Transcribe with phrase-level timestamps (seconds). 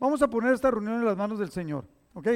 [0.00, 2.28] Vamos a poner esta reunión en las manos del Señor, ¿ok?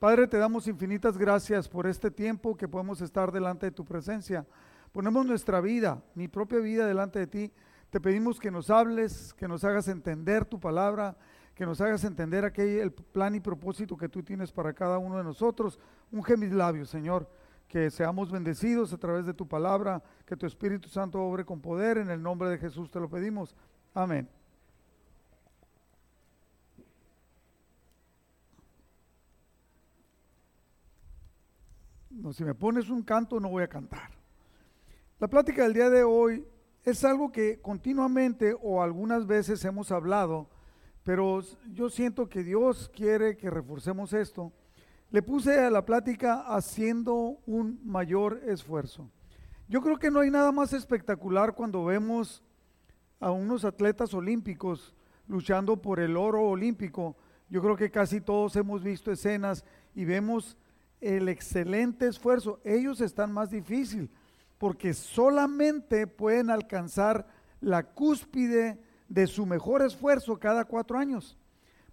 [0.00, 4.44] Padre, te damos infinitas gracias por este tiempo que podemos estar delante de tu presencia.
[4.90, 7.52] Ponemos nuestra vida, mi propia vida delante de ti.
[7.90, 11.16] Te pedimos que nos hables, que nos hagas entender tu palabra,
[11.54, 15.16] que nos hagas entender aquel el plan y propósito que tú tienes para cada uno
[15.16, 15.78] de nosotros.
[16.10, 17.30] Unge mis labios, Señor,
[17.68, 21.98] que seamos bendecidos a través de tu palabra, que tu Espíritu Santo obre con poder.
[21.98, 23.54] En el nombre de Jesús te lo pedimos.
[23.94, 24.28] Amén.
[32.24, 34.08] No, si me pones un canto no voy a cantar.
[35.18, 36.42] La plática del día de hoy
[36.82, 40.48] es algo que continuamente o algunas veces hemos hablado,
[41.02, 41.42] pero
[41.74, 44.54] yo siento que Dios quiere que reforcemos esto.
[45.10, 49.10] Le puse a la plática haciendo un mayor esfuerzo.
[49.68, 52.42] Yo creo que no hay nada más espectacular cuando vemos
[53.20, 54.94] a unos atletas olímpicos
[55.28, 57.16] luchando por el oro olímpico.
[57.50, 59.62] Yo creo que casi todos hemos visto escenas
[59.94, 60.56] y vemos
[61.04, 62.60] el excelente esfuerzo.
[62.64, 64.10] Ellos están más difícil
[64.58, 67.26] porque solamente pueden alcanzar
[67.60, 71.36] la cúspide de su mejor esfuerzo cada cuatro años.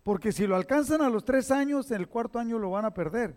[0.03, 2.93] Porque si lo alcanzan a los tres años, en el cuarto año lo van a
[2.93, 3.35] perder.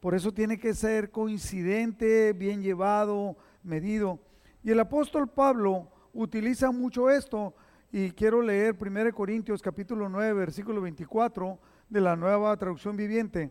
[0.00, 4.20] Por eso tiene que ser coincidente, bien llevado, medido.
[4.62, 7.54] Y el apóstol Pablo utiliza mucho esto
[7.90, 13.50] y quiero leer 1 Corintios capítulo 9, versículo 24 de la nueva traducción viviente.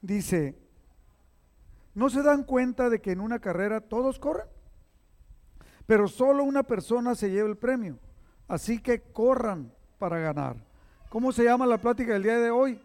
[0.00, 0.54] Dice,
[1.94, 4.46] ¿no se dan cuenta de que en una carrera todos corren?
[5.86, 7.98] Pero solo una persona se lleva el premio.
[8.48, 10.56] Así que corran para ganar.
[11.08, 12.80] ¿Cómo se llama la plática del día de hoy?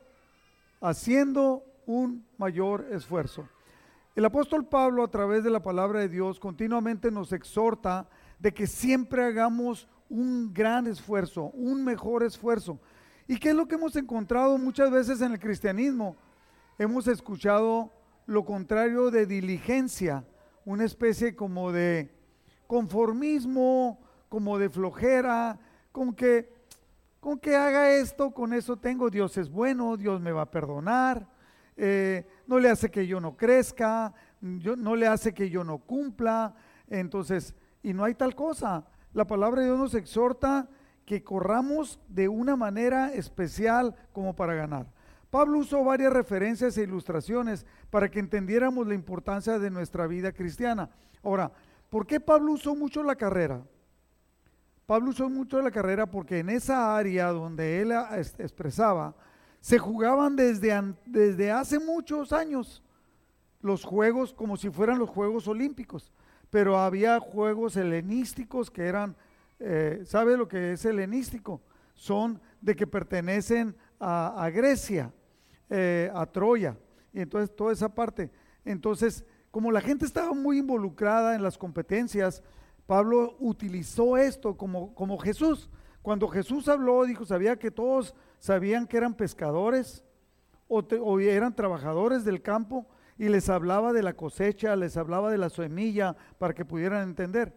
[0.82, 3.48] Haciendo un mayor esfuerzo.
[4.16, 8.68] El apóstol Pablo a través de la palabra de Dios continuamente nos exhorta de que
[8.68, 12.80] siempre hagamos un gran esfuerzo, un mejor esfuerzo.
[13.28, 16.18] ¿Y qué es lo que hemos encontrado muchas veces en el cristianismo?
[16.78, 17.92] Hemos escuchado
[18.30, 20.24] lo contrario de diligencia,
[20.64, 22.14] una especie como de
[22.68, 24.00] conformismo,
[24.30, 25.60] como de flojera,
[25.92, 26.54] con que,
[27.20, 31.28] con que haga esto, con eso tengo, Dios es bueno, Dios me va a perdonar,
[31.76, 35.80] eh, no le hace que yo no crezca, yo, no le hace que yo no
[35.80, 36.54] cumpla,
[36.88, 38.86] entonces, y no hay tal cosa.
[39.12, 40.70] La palabra de Dios nos exhorta
[41.04, 44.99] que corramos de una manera especial como para ganar.
[45.30, 50.90] Pablo usó varias referencias e ilustraciones para que entendiéramos la importancia de nuestra vida cristiana.
[51.24, 51.52] Ahora,
[51.90, 53.64] ¿Por qué Pablo usó mucho la carrera?
[54.86, 57.92] Pablo usó mucho la carrera porque en esa área donde él
[58.38, 59.16] expresaba,
[59.60, 62.84] se jugaban desde, desde hace muchos años
[63.62, 66.14] los juegos como si fueran los Juegos Olímpicos,
[66.50, 69.16] pero había juegos helenísticos que eran,
[69.60, 71.62] eh, ¿sabe lo que es helenístico?
[71.94, 75.12] Son de que pertenecen a, Grecia,
[75.70, 76.78] eh, a Troya,
[77.14, 78.32] y entonces toda esa parte.
[78.66, 82.44] Entonces, como la gente estaba muy involucrada en las competencias,
[82.86, 85.70] Pablo utilizó esto como, como Jesús.
[86.02, 90.04] Cuando Jesús habló, dijo, sabía que todos sabían que eran pescadores
[90.68, 92.86] o, eran trabajadores del campo
[93.18, 97.54] y les hablaba de la cosecha, les hablaba de la semilla para que pudieran entender.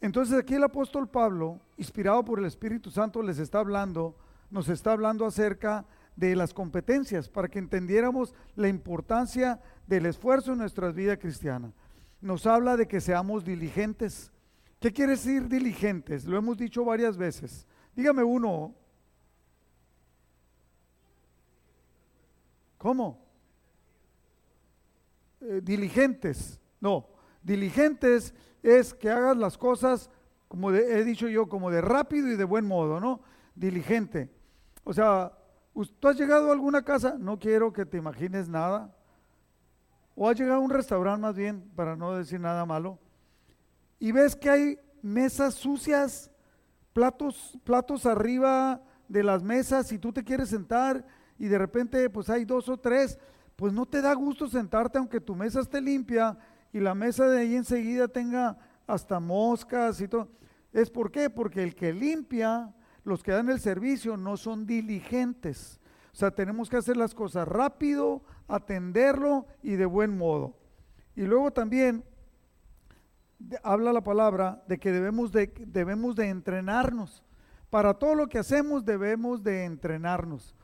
[0.00, 4.16] Entonces aquí el apóstol Pablo, inspirado por el Espíritu Santo, les está hablando,
[4.50, 5.86] nos está hablando acerca
[6.16, 11.72] de las competencias para que entendiéramos la importancia del esfuerzo en nuestra vida cristiana.
[12.20, 14.32] Nos habla de que seamos diligentes.
[14.80, 16.24] ¿Qué quiere decir diligentes?
[16.24, 17.66] Lo hemos dicho varias veces.
[17.94, 18.74] Dígame uno.
[22.78, 23.24] ¿Cómo?
[25.40, 26.60] Eh, diligentes.
[26.80, 27.08] No,
[27.42, 30.10] diligentes es que hagas las cosas,
[30.48, 33.22] como he dicho yo, como de rápido y de buen modo, ¿no?
[33.54, 34.30] Diligente.
[34.84, 35.32] O sea,
[35.98, 37.16] ¿tú has llegado a alguna casa?
[37.18, 38.94] No quiero que te imagines nada
[40.14, 42.98] o has llegado a un restaurante más bien, para no decir nada malo,
[43.98, 46.30] y ves que hay mesas sucias,
[46.92, 51.04] platos, platos arriba de las mesas y tú te quieres sentar
[51.38, 53.18] y de repente pues hay dos o tres,
[53.56, 56.38] pues no te da gusto sentarte aunque tu mesa esté limpia
[56.72, 58.56] y la mesa de ahí enseguida tenga
[58.86, 60.28] hasta moscas y todo.
[60.72, 61.30] ¿Es por qué?
[61.30, 62.72] Porque el que limpia,
[63.04, 65.80] los que dan el servicio no son diligentes.
[66.12, 70.56] O sea, tenemos que hacer las cosas rápido, atenderlo y de buen modo.
[71.16, 72.04] Y luego también
[73.62, 77.22] habla la palabra de que debemos de, debemos de entrenarnos.
[77.70, 80.54] Para todo lo que hacemos debemos de entrenarnos.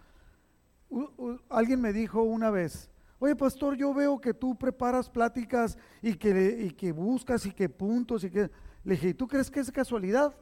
[1.49, 6.59] alguien me dijo una vez, oye pastor, yo veo que tú preparas pláticas y que,
[6.63, 8.51] y que buscas y que puntos y que...
[8.83, 10.35] Le dije, ¿tú crees que es casualidad?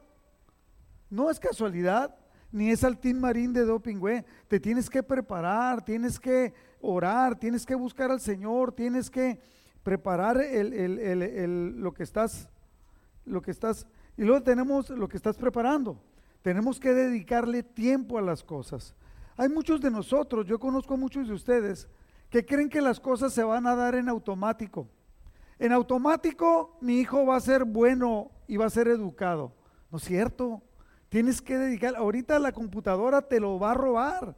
[1.09, 2.15] No es casualidad.
[2.51, 4.25] ni es al Team Marín de Doping, güey.
[4.47, 9.39] Te tienes que preparar, tienes que orar, tienes que buscar al Señor, tienes que
[9.83, 12.49] preparar lo que estás,
[13.25, 13.85] lo que estás,
[14.17, 16.01] y luego tenemos lo que estás preparando.
[16.41, 18.95] Tenemos que dedicarle tiempo a las cosas.
[19.37, 21.87] Hay muchos de nosotros, yo conozco a muchos de ustedes,
[22.29, 24.87] que creen que las cosas se van a dar en automático.
[25.57, 29.53] En automático mi hijo va a ser bueno y va a ser educado.
[29.91, 30.61] No es cierto.
[31.09, 34.35] Tienes que dedicar, ahorita la computadora te lo va a robar.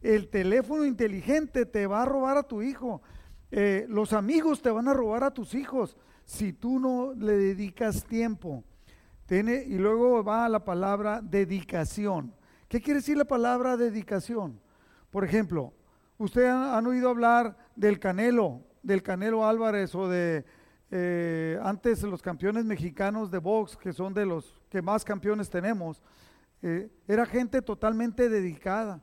[0.00, 3.02] El teléfono inteligente te va a robar a tu hijo.
[3.50, 8.04] Eh, los amigos te van a robar a tus hijos si tú no le dedicas
[8.04, 8.64] tiempo.
[9.32, 12.34] Y luego va la palabra dedicación.
[12.68, 14.60] ¿Qué quiere decir la palabra dedicación?
[15.10, 15.72] Por ejemplo,
[16.18, 20.44] ustedes han, oído hablar del Canelo, del Canelo Álvarez o de
[20.92, 26.02] eh, antes los campeones mexicanos de box, que son de los que más campeones tenemos.
[26.60, 29.00] Eh, era gente totalmente dedicada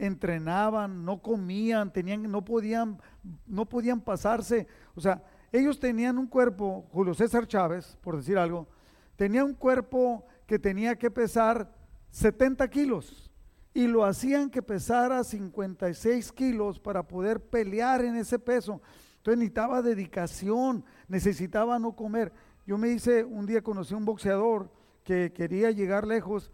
[0.00, 2.98] entrenaban, no comían, tenían, no podían,
[3.46, 4.66] no podían pasarse.
[4.94, 5.22] O sea,
[5.52, 8.68] ellos tenían un cuerpo, Julio César Chávez, por decir algo,
[9.16, 11.72] tenía un cuerpo que tenía que pesar
[12.10, 13.30] 70 kilos
[13.72, 18.80] y lo hacían que pesara 56 kilos para poder pelear en ese peso.
[19.20, 22.32] Entonces necesitaba dedicación, necesitaba no comer.
[22.66, 24.70] Yo me hice, un día conocí a un boxeador
[25.04, 26.50] que quería llegar lejos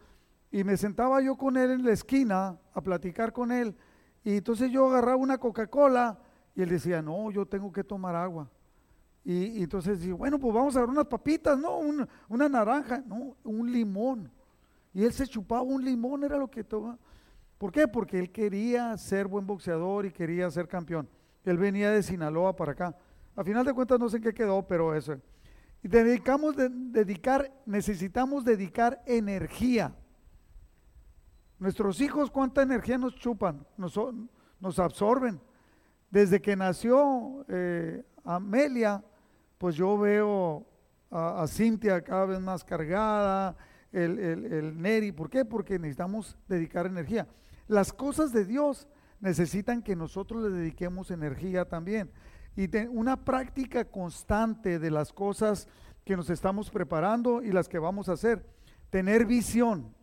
[0.51, 3.77] y me sentaba yo con él en la esquina a platicar con él.
[4.25, 6.19] Y entonces yo agarraba una Coca-Cola
[6.57, 8.51] y él decía, no, yo tengo que tomar agua.
[9.25, 11.79] Y, entonces digo, bueno, pues vamos a dar unas papitas, no,
[12.29, 14.29] una, naranja, no, un limón.
[14.93, 16.99] Y él se chupaba un limón, era lo que tomaba.
[17.59, 17.87] ¿Por qué?
[17.87, 21.09] Porque él quería ser buen boxeador y quería ser campeón.
[21.46, 22.94] Él venía de Sinaloa para acá.
[23.34, 25.16] A final de cuentas no sé en qué quedó, pero eso.
[25.82, 29.94] Y dedicamos de, dedicar, necesitamos dedicar energía
[31.58, 33.66] Nuestros hijos, ¿cuánta energía nos chupan?
[33.78, 35.40] Nos, absorben.
[36.10, 39.02] Desde que nació eh, Amelia,
[39.56, 40.66] pues yo veo
[41.10, 43.56] a, Cintia cada vez más cargada,
[43.90, 45.12] el, Neri.
[45.12, 45.46] ¿Por qué?
[45.46, 47.26] Porque necesitamos dedicar energía.
[47.69, 48.87] Las cosas de Dios
[49.21, 52.11] necesitan que nosotros le dediquemos energía también.
[52.57, 55.69] Y una práctica constante de las cosas
[56.05, 58.47] que nos estamos preparando y las que vamos a hacer.
[58.91, 59.95] Tener visión.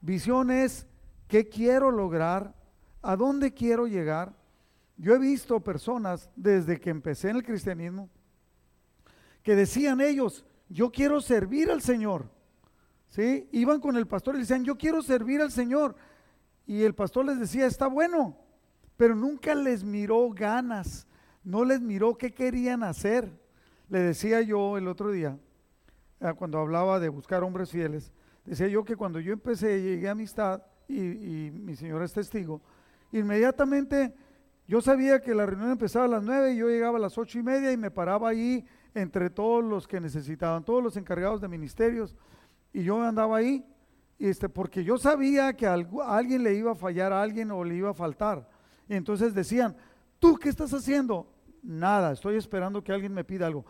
[0.00, 0.86] Visión es
[1.28, 2.54] qué quiero lograr,
[3.02, 4.34] a dónde quiero llegar.
[4.96, 8.08] Yo he visto personas desde que empecé en el cristianismo
[9.42, 12.30] que decían ellos, yo quiero servir al Señor.
[13.08, 13.48] ¿Sí?
[13.52, 15.94] Iban con el pastor y le decían, yo quiero servir al Señor.
[16.66, 18.36] Y el pastor les decía, está bueno,
[19.04, 21.06] pero nunca les miró ganas,
[21.42, 23.30] no les miró qué querían hacer.
[23.90, 25.36] Le decía yo el otro día,
[26.20, 28.10] ah, cuando hablaba de buscar hombres fieles,
[28.46, 32.62] Decía yo que cuando yo empecé, llegué a amistad, y, mi señora es testigo,
[33.12, 34.14] inmediatamente
[34.66, 37.38] yo sabía que la reunión empezaba a las nueve y yo llegaba a las ocho
[37.38, 38.64] y media y me paraba ahí
[38.94, 42.16] entre todos los que necesitaban, todos los encargados de ministerios,
[42.72, 43.66] y yo andaba ahí,
[44.18, 47.74] este, porque yo sabía que a alguien le iba a fallar a alguien o le
[47.74, 48.53] iba a faltar.
[48.88, 49.76] Y entonces decían,
[50.18, 51.32] ¿tú qué estás haciendo?
[51.62, 53.64] Nada, estoy esperando que alguien me pida algo.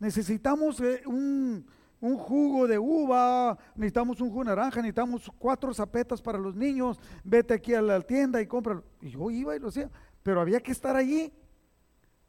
[0.00, 1.64] Necesitamos eh, un,
[2.00, 6.98] un jugo de uva, necesitamos un jugo de naranja, necesitamos cuatro zapetas para los niños,
[7.24, 8.84] vete aquí a la tienda y cómpralo.
[9.00, 9.90] Y yo iba y lo hacía,
[10.22, 11.32] pero había que estar allí.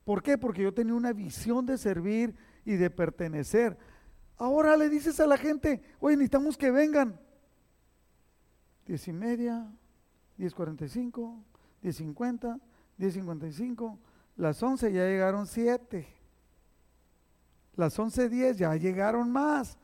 [0.03, 0.37] ¿Por qué?
[0.37, 3.77] Porque yo tenía una visión de servir y de pertenecer.
[4.37, 7.19] Ahora le dices a la gente, oye, necesitamos que vengan.
[8.85, 9.71] Diez y media,
[10.35, 11.43] diez cuarenta y cinco,
[11.81, 12.59] diez cincuenta,
[12.97, 13.99] diez cincuenta y cinco,
[14.35, 16.19] las once ya llegaron siete
[17.79, 19.79] las 11.10 ya llegaron más.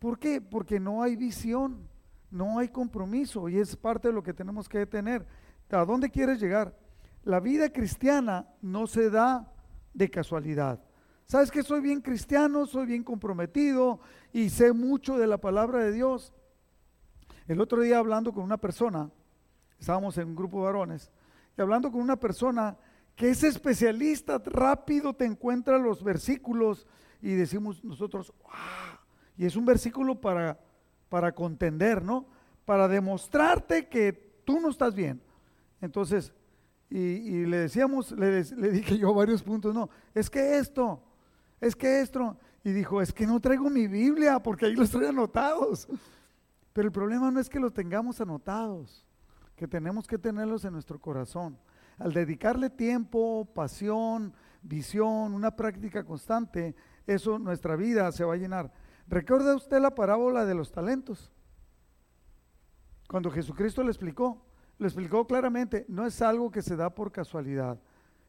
[0.00, 0.40] ¿Por qué?
[0.40, 1.88] Porque no hay visión,
[2.30, 5.24] no hay compromiso y es parte de lo que tenemos que tener.
[5.70, 6.76] ¿A dónde quieres llegar?
[7.22, 9.50] La vida cristiana no se da
[9.94, 10.82] de casualidad.
[11.24, 14.00] ¿Sabes que soy bien cristiano, soy bien comprometido
[14.32, 16.34] y sé mucho de la palabra de Dios?
[17.46, 19.10] El otro día hablando con una persona,
[19.82, 21.10] estábamos en un grupo de varones,
[21.58, 22.76] y hablando con una persona
[23.16, 26.86] que es especialista, rápido te encuentra los versículos
[27.20, 28.32] y decimos nosotros,
[29.36, 30.56] y es un versículo para,
[31.08, 32.26] para contender, ¿no?
[32.64, 34.12] Para demostrarte que
[34.44, 35.20] tú no estás bien.
[35.80, 36.32] Entonces,
[36.88, 41.02] y, le decíamos, le, le, dije yo varios puntos, no, es que esto,
[41.60, 45.08] es que esto, y dijo, es que no traigo mi Biblia porque ahí los traigo
[45.08, 45.88] anotados.
[46.72, 49.04] Pero el problema no es que los tengamos anotados,
[49.56, 51.58] que tenemos que tenerlos en nuestro corazón.
[51.98, 54.32] Al dedicarle tiempo, pasión,
[54.62, 56.74] visión, una práctica constante,
[57.06, 58.72] eso nuestra vida se va a llenar.
[59.08, 61.30] ¿Recuerda usted la parábola de los talentos?
[63.08, 64.44] Cuando Jesucristo le explicó,
[64.78, 67.78] le explicó claramente, no es algo que se da por casualidad.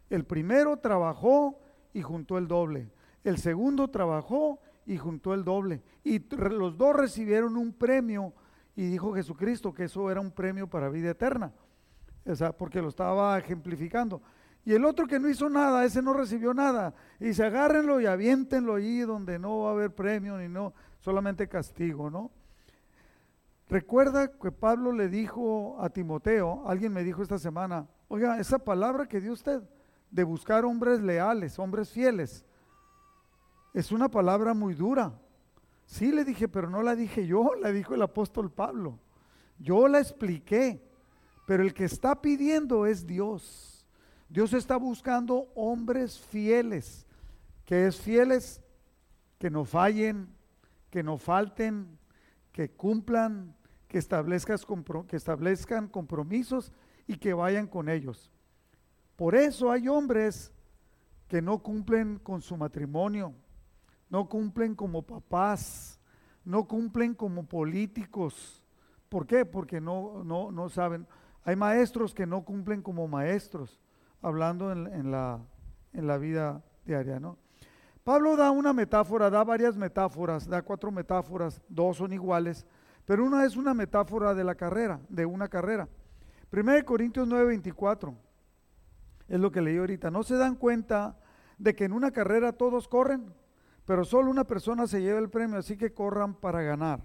[0.10, 1.60] El primero trabajó
[1.94, 2.92] y juntó el doble.
[3.24, 5.82] El segundo trabajó y juntó el doble.
[6.04, 8.34] Y los dos recibieron un premio
[8.76, 11.54] y dijo Jesucristo que eso era un premio para vida eterna.
[12.26, 14.22] O sea, porque lo estaba ejemplificando.
[14.66, 16.94] Y el otro que no hizo nada, ese no recibió nada.
[17.20, 21.50] Y se agárrenlo y aviéntenlo allí donde no va a haber premio ni no, solamente
[21.50, 22.32] castigo, ¿no?
[23.70, 29.08] Recuerda que Pablo le dijo a Timoteo, alguien me dijo esta semana, oiga, esa palabra
[29.08, 29.62] que dio usted
[30.12, 32.46] de buscar hombres leales, hombres fieles,
[33.74, 35.12] es una palabra muy dura.
[35.86, 39.00] Sí, le dije, pero no la dije yo, la dijo el apóstol Pablo.
[39.60, 40.84] Yo la expliqué,
[41.46, 43.86] pero el que está pidiendo es Dios.
[44.30, 47.06] Dios está buscando hombres fieles,
[47.66, 48.62] que es fieles,
[49.38, 50.28] que no fallen,
[50.90, 52.00] que no falten,
[52.52, 53.56] que cumplan,
[53.88, 56.72] que que establezcan compromisos
[57.06, 58.32] y que vayan con ellos.
[59.16, 60.52] Por eso hay hombres
[61.28, 63.34] que no cumplen con su matrimonio,
[64.14, 66.00] no cumplen como papás,
[66.46, 68.64] no cumplen como políticos.
[69.10, 69.44] ¿Por qué?
[69.44, 71.08] Porque no, no, no saben.
[71.44, 73.82] Hay maestros que no cumplen como maestros,
[74.22, 75.40] hablando en, la,
[75.94, 77.40] en la vida diaria, ¿no?
[78.04, 82.68] Pablo da una metáfora, da varias metáforas, da cuatro metáforas, dos son iguales,
[83.06, 85.90] pero una es una metáfora de la carrera, de una carrera.
[86.52, 88.14] 1 Corintios 9:24
[89.28, 90.12] es lo que leí ahorita.
[90.12, 91.18] ¿No se dan cuenta
[91.58, 93.34] de que en una carrera todos corren?
[93.86, 97.02] Pero solo una persona se lleva el premio, así que corran para ganar.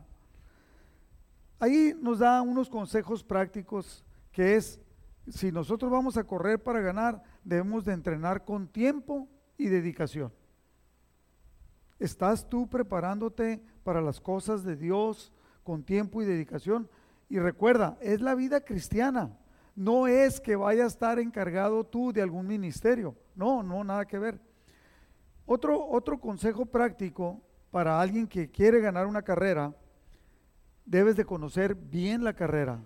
[1.58, 4.80] Ahí nos da unos consejos prácticos que es,
[5.28, 10.32] si nosotros vamos a correr para ganar, debemos de entrenar con tiempo y dedicación.
[11.98, 15.32] ¿Estás tú preparándote para las cosas de Dios
[15.64, 16.88] con tiempo y dedicación?
[17.28, 19.36] Y recuerda, es la vida cristiana.
[19.74, 23.16] No es que vaya a estar encargado tú de algún ministerio.
[23.34, 24.40] No, no, nada que ver.
[25.50, 27.40] Otro, otro consejo práctico
[27.70, 29.74] para alguien que quiere ganar una carrera,
[30.84, 32.82] debes de conocer bien la carrera,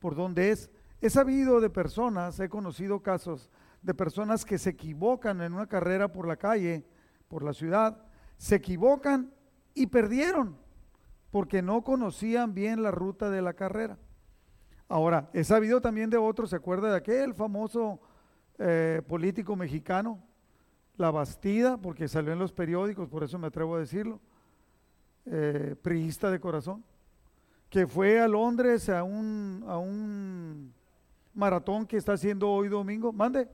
[0.00, 0.68] por dónde es.
[1.00, 6.12] He sabido de personas, he conocido casos de personas que se equivocan en una carrera
[6.12, 6.84] por la calle,
[7.28, 8.04] por la ciudad,
[8.36, 9.32] se equivocan
[9.72, 10.58] y perdieron
[11.30, 13.96] porque no conocían bien la ruta de la carrera.
[14.88, 18.00] Ahora, he sabido también de otros, ¿se acuerda de aquel famoso
[18.58, 20.31] eh, político mexicano
[21.02, 24.20] la Bastida, porque salió en los periódicos, por eso me atrevo a decirlo,
[25.26, 26.84] eh, priista de corazón,
[27.68, 30.72] que fue a Londres a un, a un
[31.34, 33.12] maratón que está haciendo hoy domingo.
[33.12, 33.48] Mande.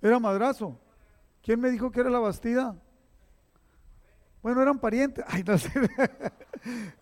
[0.00, 0.78] Era madrazo.
[1.42, 2.76] ¿Quién me dijo que era la Bastida?
[4.42, 5.24] Bueno, eran parientes.
[5.28, 5.68] Ay, no sé.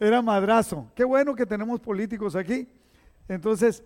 [0.00, 0.90] era madrazo.
[0.94, 2.66] Qué bueno que tenemos políticos aquí.
[3.28, 3.84] Entonces,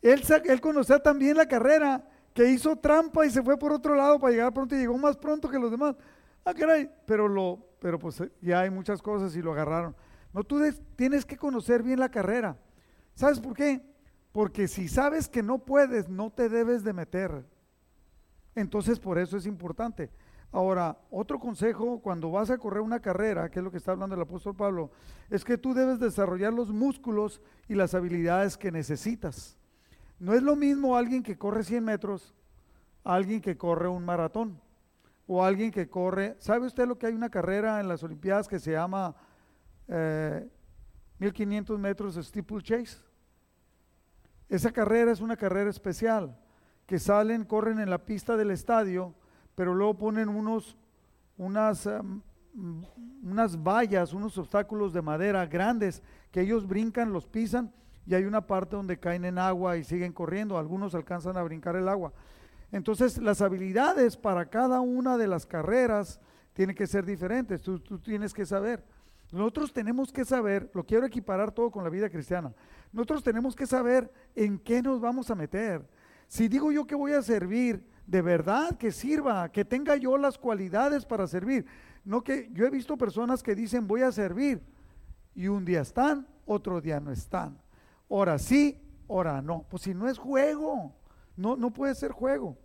[0.00, 4.18] él, él conocía también la carrera que hizo trampa y se fue por otro lado
[4.18, 5.96] para llegar pronto y llegó más pronto que los demás.
[6.44, 9.94] Ah, caray, pero lo, pero pues ya hay muchas cosas y lo agarraron.
[10.32, 10.60] No, tú
[10.96, 12.56] tienes que conocer bien la carrera.
[13.14, 13.82] ¿Sabes por qué?
[14.32, 17.44] Porque si sabes que no puedes, no te debes de meter.
[18.54, 20.10] Entonces por eso es importante.
[20.52, 24.16] Ahora, otro consejo cuando vas a correr una carrera, que es lo que está hablando
[24.16, 24.90] el apóstol Pablo,
[25.28, 29.59] es que tú debes desarrollar los músculos y las habilidades que necesitas.
[30.20, 32.34] No es lo mismo alguien que corre 100 metros,
[33.02, 34.60] alguien que corre un maratón
[35.26, 36.36] o alguien que corre.
[36.38, 39.16] ¿Sabe usted lo que hay una carrera en las Olimpiadas que se llama
[41.18, 42.98] 1500 eh, metros steeple chase?
[44.50, 46.36] Esa carrera es una carrera especial,
[46.86, 49.14] que salen, corren en la pista del estadio,
[49.54, 50.76] pero luego ponen unos,
[51.38, 52.20] unas, em,
[53.22, 57.72] unas vallas, unos obstáculos de madera grandes que ellos brincan, los pisan
[58.10, 61.76] y hay una parte donde caen en agua y siguen corriendo, algunos alcanzan a brincar
[61.76, 62.12] el agua.
[62.72, 66.18] Entonces las habilidades para cada una de las carreras
[66.52, 68.84] tienen que ser diferentes, tú, tienes que saber.
[69.30, 72.52] Nosotros tenemos que saber, lo quiero equiparar todo con la vida cristiana,
[72.92, 75.88] nosotros tenemos que saber en qué nos vamos a meter.
[76.26, 80.36] Si digo yo que voy a servir, de verdad que sirva, que tenga yo las
[80.36, 81.64] cualidades para servir.
[82.04, 84.60] No que yo he visto personas que dicen voy a servir
[85.32, 87.56] y un día están, otro día no están.
[88.10, 89.64] Ahora sí, ahora no.
[89.70, 90.92] Pues si no es juego,
[91.36, 92.58] no, no puede ser juego.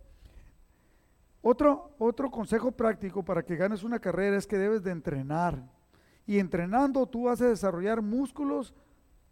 [1.40, 5.62] Otro, otro consejo práctico para que ganes una carrera es que debes de entrenar.
[6.26, 8.74] Y entrenando tú vas a desarrollar músculos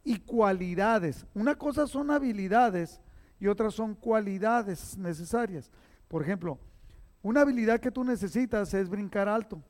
[0.04, 1.26] y cualidades.
[1.34, 3.00] Una cosa son habilidades
[3.40, 5.72] y otras son cualidades necesarias.
[6.06, 6.60] Por ejemplo,
[7.22, 9.60] una habilidad que tú necesitas es brincar alto.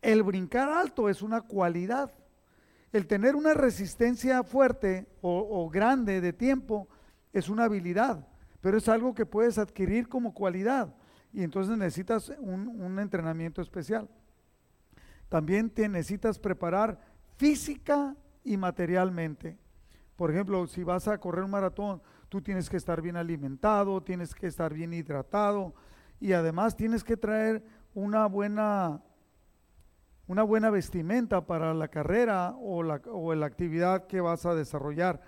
[0.00, 2.10] El brincar alto es una cualidad.
[2.92, 6.88] El tener una resistencia fuerte o, grande de tiempo
[7.32, 8.26] es una habilidad,
[8.60, 10.94] pero es algo que puedes adquirir como cualidad
[11.32, 14.08] y entonces necesitas un, entrenamiento especial.
[15.28, 16.98] También te necesitas preparar
[17.36, 19.58] física y materialmente.
[20.16, 24.34] Por ejemplo, si vas a correr un maratón, tú tienes que estar bien alimentado, tienes
[24.34, 25.74] que estar bien hidratado
[26.18, 27.62] y además tienes que traer
[27.94, 29.02] una buena
[30.28, 35.22] una buena vestimenta para la carrera o la, o la actividad que vas a desarrollar.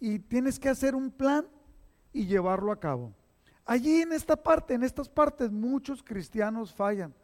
[0.00, 1.46] Y tienes que hacer un plan
[2.12, 3.14] y llevarlo a cabo.
[3.66, 7.14] Allí en esta parte, en estas partes, muchos cristianos fallan.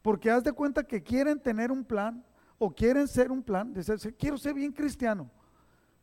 [0.00, 2.24] Porque haz de cuenta que quieren tener un plan
[2.58, 3.72] o quieren ser un plan.
[3.72, 3.82] De
[4.16, 5.28] quiero ser bien cristiano,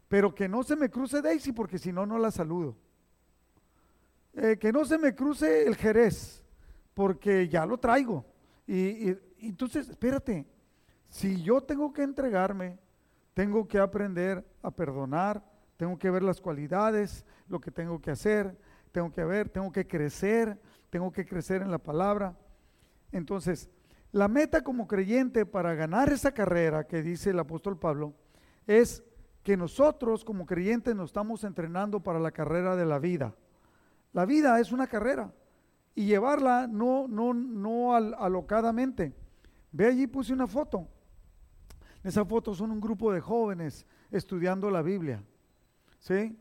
[0.10, 2.76] pero que no se me cruce Daisy porque si no, no la saludo.
[4.34, 6.44] Eh, que no se me cruce el Jerez
[6.94, 8.26] porque ya lo traigo.
[8.68, 9.16] y,
[9.50, 10.46] entonces, espérate,
[11.10, 12.80] si yo tengo que entregarme,
[13.34, 15.44] tengo que aprender a perdonar,
[15.78, 18.58] tengo que ver las cualidades, lo que tengo que hacer,
[18.92, 20.60] tengo que ver, tengo que crecer,
[20.90, 22.38] tengo que crecer en la palabra.
[23.12, 23.70] Entonces,
[24.12, 28.14] la meta como creyente para ganar esa carrera que dice el apóstol Pablo
[28.68, 29.04] es
[29.42, 33.36] que nosotros como creyentes nos estamos entrenando para la carrera de la vida.
[34.14, 35.34] La vida es una carrera
[35.96, 39.14] y llevarla no, no, no alocadamente.
[39.74, 40.88] Ve allí, puse una foto.
[42.04, 45.24] Esa foto son un grupo de jóvenes estudiando la Biblia.
[46.00, 46.38] ¿Sí?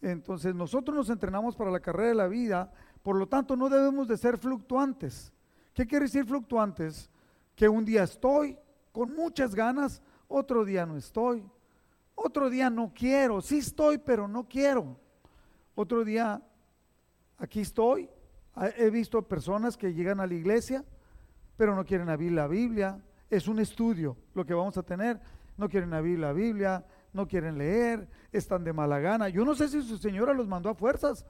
[0.00, 2.72] Entonces nosotros nos entrenamos para la carrera de la vida,
[3.02, 5.32] por lo tanto no debemos de ser fluctuantes.
[5.72, 7.08] ¿Qué quiere decir fluctuantes?
[7.54, 8.58] Que un día estoy
[8.90, 11.44] con muchas ganas, otro día no estoy,
[12.16, 14.98] otro día no quiero, sí estoy, pero no quiero.
[15.76, 16.42] Otro día
[17.38, 18.10] aquí estoy.
[18.76, 20.84] He visto personas que llegan a la iglesia
[21.62, 23.00] pero no quieren abrir la Biblia.
[23.30, 25.20] Es un estudio lo que vamos a tener.
[25.56, 29.28] No quieren abrir la Biblia, no quieren leer, están de mala gana.
[29.28, 31.24] Yo no sé si su señora los mandó a fuerzas,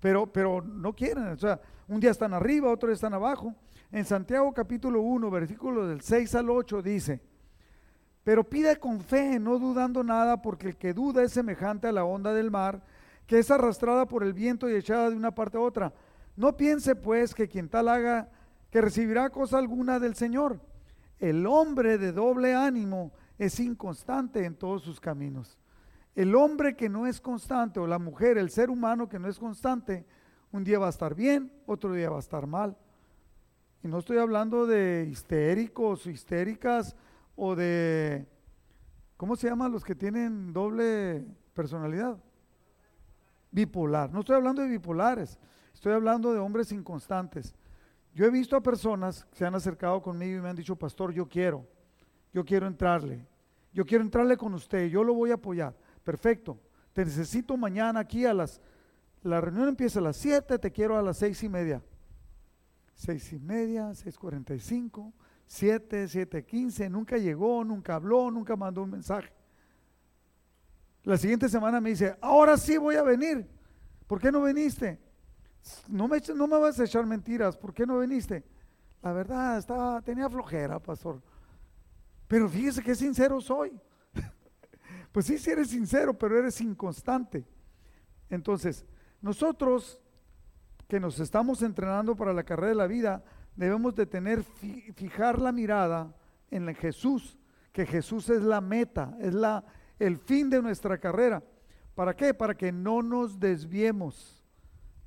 [0.00, 1.26] pero, pero no quieren.
[1.26, 3.54] O sea, un día están arriba, otro día están abajo.
[3.92, 7.20] En Santiago capítulo 1, versículo del 6 al 8 dice,
[8.22, 12.06] pero pide con fe, no dudando nada, porque el que duda es semejante a la
[12.06, 12.82] onda del mar,
[13.26, 15.92] que es arrastrada por el viento y echada de una parte a otra.
[16.36, 18.30] No piense pues que quien tal haga
[18.74, 20.58] que recibirá cosa alguna del Señor.
[21.20, 25.56] El hombre de doble ánimo es inconstante en todos sus caminos.
[26.16, 29.38] El hombre que no es constante, o la mujer, el ser humano que no es
[29.38, 30.04] constante,
[30.50, 32.76] un día va a estar bien, otro día va a estar mal.
[33.84, 36.96] Y no estoy hablando de histéricos o histéricas
[37.36, 38.26] o de,
[39.16, 42.18] ¿cómo se llaman los que tienen doble personalidad?
[43.52, 44.12] Bipolar.
[44.12, 45.38] No estoy hablando de bipolares,
[45.72, 47.54] estoy hablando de hombres inconstantes.
[48.14, 51.12] Yo he visto a personas que se han acercado conmigo y me han dicho, pastor,
[51.12, 51.66] yo quiero,
[52.32, 53.26] yo quiero entrarle,
[53.72, 55.74] yo quiero entrarle con usted, yo lo voy a apoyar.
[56.04, 56.60] Perfecto,
[56.92, 58.60] te necesito mañana aquí a las,
[59.22, 61.82] la reunión empieza a las 7, te quiero a las seis y media.
[62.94, 65.12] Seis y media, 6.45,
[65.46, 69.32] 7, 7.15, nunca llegó, nunca habló, nunca mandó un mensaje.
[71.02, 73.48] La siguiente semana me dice, ahora sí voy a venir.
[74.06, 75.00] ¿Por qué no viniste?
[75.88, 78.44] No me, no me vas a echar mentiras, ¿por qué no viniste?
[79.02, 81.22] La verdad, estaba, tenía flojera, pastor.
[82.26, 83.78] Pero fíjese qué sincero soy.
[85.12, 87.46] pues sí, sí eres sincero, pero eres inconstante.
[88.30, 88.84] Entonces,
[89.20, 90.00] nosotros
[90.88, 93.24] que nos estamos entrenando para la carrera de la vida,
[93.56, 96.14] debemos de tener, fijar la mirada
[96.50, 97.38] en Jesús,
[97.72, 99.64] que Jesús es la meta, es la,
[99.98, 101.42] el fin de nuestra carrera.
[101.94, 102.34] ¿Para qué?
[102.34, 104.43] Para que no nos desviemos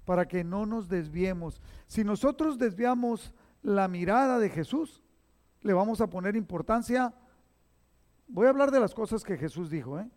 [0.07, 1.61] para que no nos desviemos.
[1.85, 5.03] Si nosotros desviamos la mirada de Jesús,
[5.59, 7.13] le vamos a poner importancia.
[8.29, 9.99] Voy a hablar de las cosas que Jesús dijo.
[9.99, 10.09] ¿eh?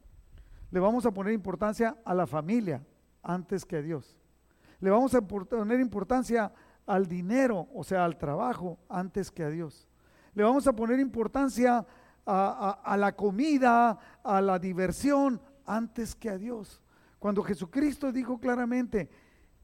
[0.71, 2.87] Le vamos a poner importancia a la familia
[3.21, 4.17] antes que a Dios.
[4.79, 6.53] Le vamos a poner importancia
[6.87, 9.89] al dinero, o sea, al trabajo, antes que a Dios.
[10.35, 11.85] Le vamos a poner importancia
[12.25, 16.81] a, a la comida, a la diversión, antes que a Dios.
[17.19, 19.11] Cuando Jesucristo dijo claramente,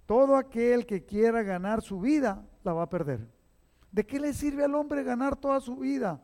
[0.06, 3.28] todo aquel que quiera ganar su vida, la va a perder.
[3.90, 6.22] ¿De qué le sirve al hombre ganar toda su vida?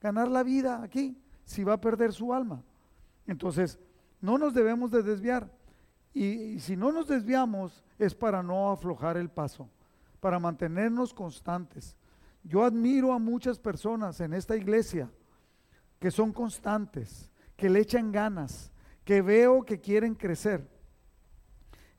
[0.00, 2.62] Ganar la vida aquí, si va a perder su alma.
[3.26, 3.78] Entonces,
[4.20, 5.50] no nos debemos de desviar.
[6.14, 9.68] Y, si no nos desviamos es para no aflojar el paso,
[10.20, 11.96] para mantenernos constantes.
[12.42, 15.10] Yo admiro a muchas personas en esta iglesia
[15.98, 18.70] que son constantes, que le echan ganas,
[19.04, 20.68] que veo que quieren crecer.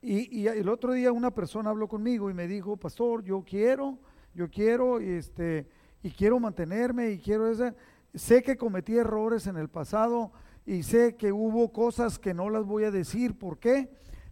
[0.08, 3.98] Y, el otro día una persona habló conmigo y me dijo, pastor, yo quiero,
[4.34, 5.68] yo quiero, este,
[6.00, 7.74] y quiero mantenerme y quiero ese.
[8.14, 10.30] sé que cometí errores en el pasado
[10.64, 13.90] y sé que hubo cosas que no las voy a decir, ¿por qué?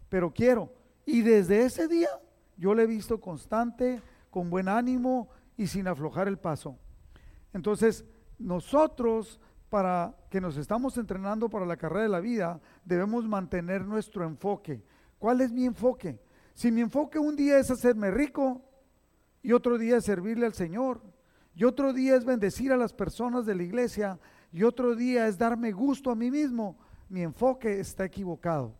[0.08, 0.72] Pero quiero.
[1.04, 2.10] Y desde ese día
[2.56, 6.78] yo le he visto constante, con buen ánimo y sin aflojar el paso.
[7.52, 8.04] Entonces,
[8.38, 14.24] nosotros, para que nos estamos entrenando para la carrera de la vida, debemos mantener nuestro
[14.24, 14.84] enfoque.
[15.24, 16.20] ¿Cuál es mi enfoque?
[16.52, 18.60] Si mi enfoque un día es hacerme rico
[19.42, 21.00] y otro día es servirle al Señor
[21.54, 24.20] y otro día es bendecir a las personas de la iglesia
[24.52, 26.76] y otro día es darme gusto a mí mismo,
[27.08, 28.74] mi enfoque está equivocado.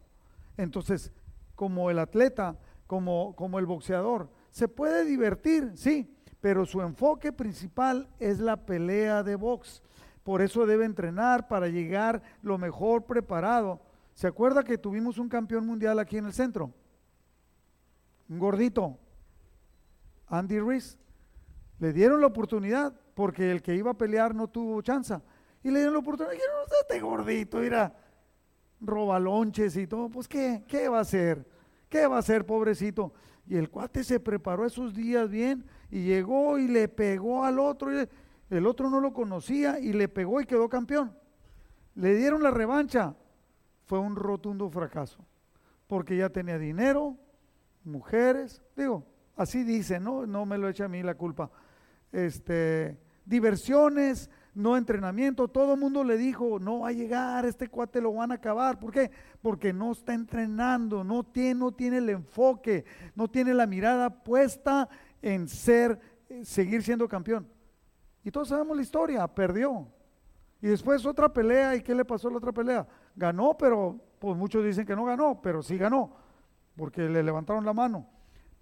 [0.59, 1.13] Entonces,
[1.55, 8.07] como el atleta, como, como el boxeador, se puede divertir, sí, pero su enfoque principal
[8.19, 9.83] es la pelea de box.
[10.23, 13.81] Por eso debe entrenar para llegar lo mejor preparado.
[14.15, 16.73] ¿Se acuerda que tuvimos un campeón mundial aquí en el centro?
[18.29, 18.99] Un gordito,
[20.29, 20.97] Andy Reese.
[21.81, 25.15] Le dieron la oportunidad porque el que iba a pelear no tuvo chance.
[25.63, 26.33] Y le dieron la oportunidad.
[26.33, 27.93] Dijeron, este gordito, mira,
[28.81, 30.09] robalonches y todo.
[30.09, 30.65] Pues, ¿qué?
[30.69, 31.47] ¿Qué va a hacer?
[31.89, 33.13] ¿Qué va a hacer, pobrecito?
[33.47, 37.91] Y el cuate se preparó esos días bien y llegó y le pegó al otro.
[37.91, 41.17] el otro no lo conocía y le pegó y quedó campeón.
[41.97, 43.15] Le dieron la revancha.
[43.85, 45.25] Fue un rotundo fracaso.
[45.87, 47.17] Porque ya tenía dinero,
[47.85, 49.05] mujeres, digo,
[49.37, 50.27] así dice, ¿no?
[50.27, 51.51] No me lo echa a mí la culpa.
[52.11, 55.49] Este, diversiones, no entrenamiento.
[55.49, 58.79] Todo el mundo le dijo, no va a llegar, este cuate lo van a acabar.
[58.79, 59.11] ¿Por qué?
[59.43, 64.89] Porque no está entrenando, no tiene, no tiene el enfoque, no tiene la mirada puesta
[65.21, 67.47] en ser, eh, seguir siendo campeón.
[68.23, 69.89] Y todos sabemos la historia, perdió.
[70.65, 72.89] Y después otra pelea, ¿y qué le pasó a la otra pelea?
[73.15, 76.17] Ganó, pero pues muchos dicen que no ganó, pero sí ganó,
[76.75, 78.09] porque le levantaron la mano.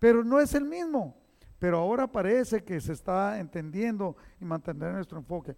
[0.01, 1.17] Pero no es el mismo.
[1.61, 5.55] Pero ahora parece que se está entendiendo y mantener nuestro enfoque.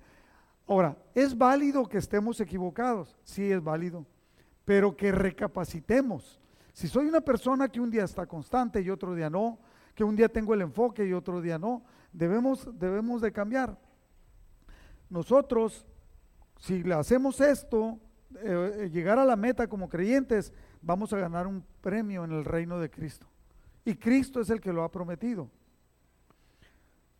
[0.66, 3.18] Ahora, ¿es válido que estemos equivocados?
[3.24, 4.04] Sí, es válido,
[4.66, 6.38] pero que recapacitemos.
[6.74, 9.58] Si soy una persona que un día está constante y otro día no,
[9.94, 13.78] que un día tengo el enfoque y otro día no, debemos, debemos de cambiar.
[15.08, 15.86] Nosotros,
[16.64, 18.00] si hacemos esto,
[18.36, 20.50] eh, eh, llegar a la meta como creyentes,
[20.80, 23.26] vamos a ganar un premio en el reino de Cristo.
[23.84, 25.50] Y Cristo es el que lo ha prometido.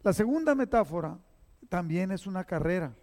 [0.03, 1.19] La segunda metáfora
[1.69, 2.95] también es una carrera.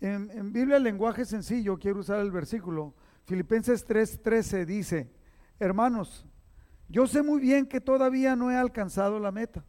[0.00, 2.94] En, Biblia, el lenguaje sencillo, quiero usar el versículo.
[3.24, 5.10] Filipenses 3:13 dice,
[5.58, 6.24] hermanos,
[6.88, 9.64] yo sé muy bien que todavía no he alcanzado la meta,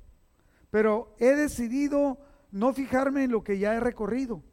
[0.69, 2.19] pero he decidido
[2.51, 4.43] no fijarme en lo que ya he recorrido,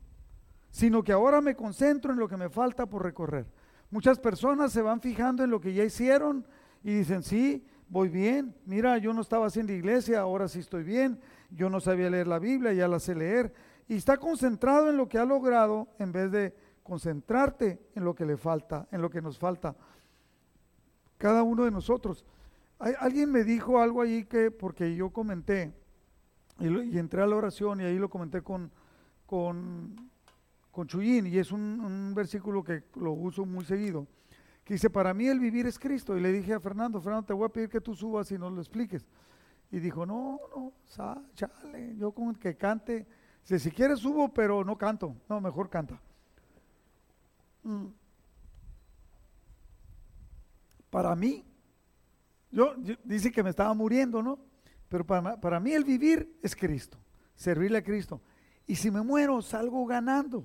[0.71, 3.47] sino que ahora me concentro en lo que me falta por recorrer.
[3.91, 6.47] Muchas personas se van fijando en lo que ya hicieron
[6.85, 11.21] y dicen, sí, voy bien, mira, yo no estaba haciendo iglesia, ahora sí estoy bien,
[11.51, 13.53] yo no sabía leer la Biblia, ya la sé leer,
[13.89, 18.27] y está concentrado en lo que ha logrado en vez de concentrarte en lo que
[18.27, 19.75] le falta, en lo que nos falta.
[21.17, 22.25] Cada uno de nosotros.
[22.79, 25.73] alguien me dijo algo allí que, porque yo comenté,
[26.59, 28.71] y, entré a la oración y ahí lo comenté con,
[29.27, 30.11] con,
[30.71, 34.07] con Chuyín, y es un, un, versículo que lo uso muy seguido,
[34.65, 36.17] que dice, para mí el vivir es Cristo.
[36.17, 38.53] Y le dije a Fernando, Fernando, te voy a pedir que tú subas y nos
[38.53, 39.07] lo expliques.
[39.71, 40.73] Y dijo, no, no,
[41.35, 43.07] chale, yo con que cante
[43.57, 45.17] si quieres subo, pero no canto.
[45.27, 45.99] No, mejor canta.
[47.63, 47.87] Mm.
[50.91, 51.45] Para mí,
[52.51, 54.39] yo, dice que me estaba muriendo, ¿no?
[54.89, 56.99] Pero para, para mí el vivir es Cristo,
[57.35, 58.21] servirle a Cristo.
[58.67, 60.45] Y si me muero, salgo ganando,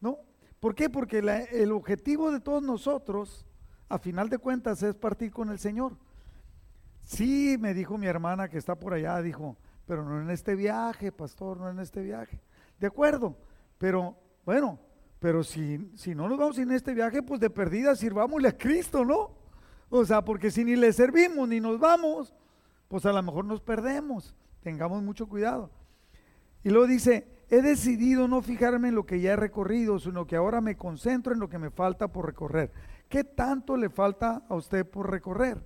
[0.00, 0.18] ¿no?
[0.60, 0.88] ¿Por qué?
[0.88, 3.44] Porque el objetivo de todos nosotros,
[3.88, 5.96] a final de cuentas, es partir con el Señor.
[7.02, 11.10] Sí, me dijo mi hermana que está por allá, dijo, pero no en este viaje,
[11.10, 12.40] pastor, no en este viaje.
[12.78, 13.36] De acuerdo,
[13.76, 14.78] pero bueno,
[15.18, 19.04] pero si, si no nos vamos en este viaje, pues de perdida sirvámosle a Cristo,
[19.04, 19.30] ¿no?
[19.88, 22.32] O sea, porque si ni le servimos ni nos vamos,
[22.92, 24.36] pues a lo mejor nos perdemos.
[24.60, 25.70] Tengamos mucho cuidado.
[26.62, 30.36] Y luego dice, he decidido no fijarme en lo que ya he recorrido, sino que
[30.36, 32.70] ahora me concentro en lo que me falta por recorrer.
[33.08, 35.64] ¿Qué tanto le falta a usted por recorrer?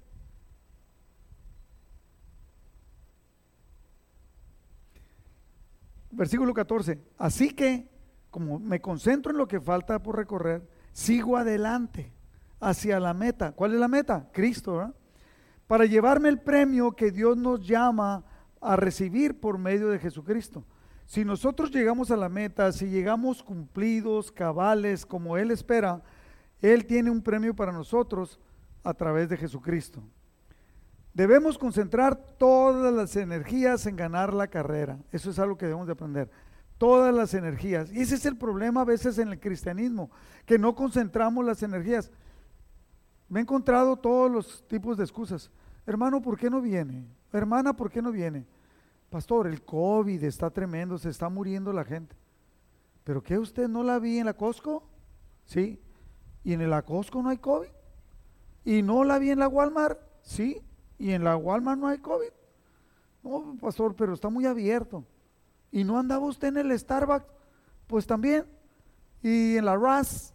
[6.12, 7.02] versículo 14.
[7.18, 7.90] Así que,
[8.30, 12.12] como me concentro en lo que falta por recorrer, sigo adelante
[12.60, 13.50] hacia la meta.
[13.50, 14.30] ¿Cuál es la meta?
[14.32, 14.94] Cristo,
[15.66, 18.24] Para llevarme el premio que Dios nos llama
[18.60, 20.64] a recibir por medio de Jesucristo.
[21.06, 26.02] Si nosotros llegamos a la meta, si llegamos cumplidos, cabales, como Él espera,
[26.60, 28.40] Él tiene un premio para nosotros
[28.82, 30.02] a través de Jesucristo.
[31.14, 34.98] Debemos concentrar todas las energías en ganar la carrera.
[35.12, 36.30] Eso es algo que debemos de aprender.
[36.78, 37.90] todas las energías.
[37.90, 40.10] Y ese es el problema a veces en el cristianismo,
[40.44, 42.10] que no concentramos las energías.
[43.28, 45.50] Me he encontrado todos los tipos de excusas.
[45.86, 47.06] Hermano, ¿por qué no viene?
[47.32, 48.46] Hermana, ¿por qué no viene?
[49.10, 52.16] Pastor, el COVID está tremendo, se está muriendo la gente.
[53.04, 54.82] ¿Pero qué usted no la vi en la Costco?
[55.44, 55.80] Sí.
[56.42, 57.68] ¿Y en la Costco no hay COVID?
[58.64, 60.00] ¿Y no la vi en la Walmart?
[60.22, 60.60] Sí.
[60.98, 62.30] ¿Y en la Walmart no hay COVID?
[63.22, 65.04] No, pastor, pero está muy abierto.
[65.70, 67.26] ¿Y no andaba usted en el Starbucks?
[67.86, 68.44] Pues también.
[69.22, 70.34] ¿Y en la RAS?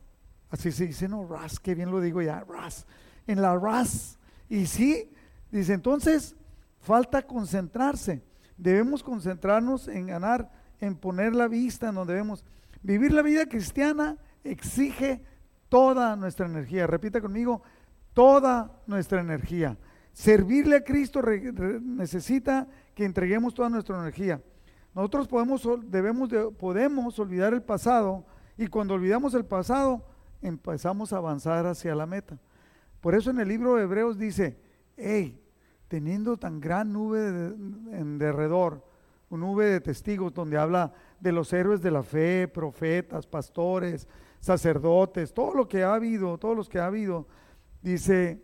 [0.51, 2.85] Así se dice, no, RAS, qué bien lo digo ya, RAS.
[3.25, 4.19] En la RAS.
[4.49, 5.09] Y sí,
[5.49, 6.35] dice, entonces
[6.81, 8.21] falta concentrarse.
[8.57, 12.43] Debemos concentrarnos en ganar, en poner la vista en donde debemos.
[12.83, 15.23] Vivir la vida cristiana exige
[15.69, 16.85] toda nuestra energía.
[16.85, 17.63] Repita conmigo,
[18.13, 19.77] toda nuestra energía.
[20.11, 21.21] Servirle a Cristo
[21.81, 24.41] necesita que entreguemos toda nuestra energía.
[24.93, 28.25] Nosotros podemos, debemos podemos olvidar el pasado
[28.57, 30.10] y cuando olvidamos el pasado
[30.41, 32.39] empezamos a avanzar hacia la meta.
[32.99, 34.59] Por eso en el libro de Hebreos dice,
[34.97, 35.41] hey,
[35.87, 38.85] teniendo tan gran nube en derredor,
[39.29, 44.07] una nube de testigos donde habla de los héroes de la fe, profetas, pastores,
[44.39, 47.27] sacerdotes, todo lo que ha habido, todos los que ha habido,
[47.81, 48.43] dice,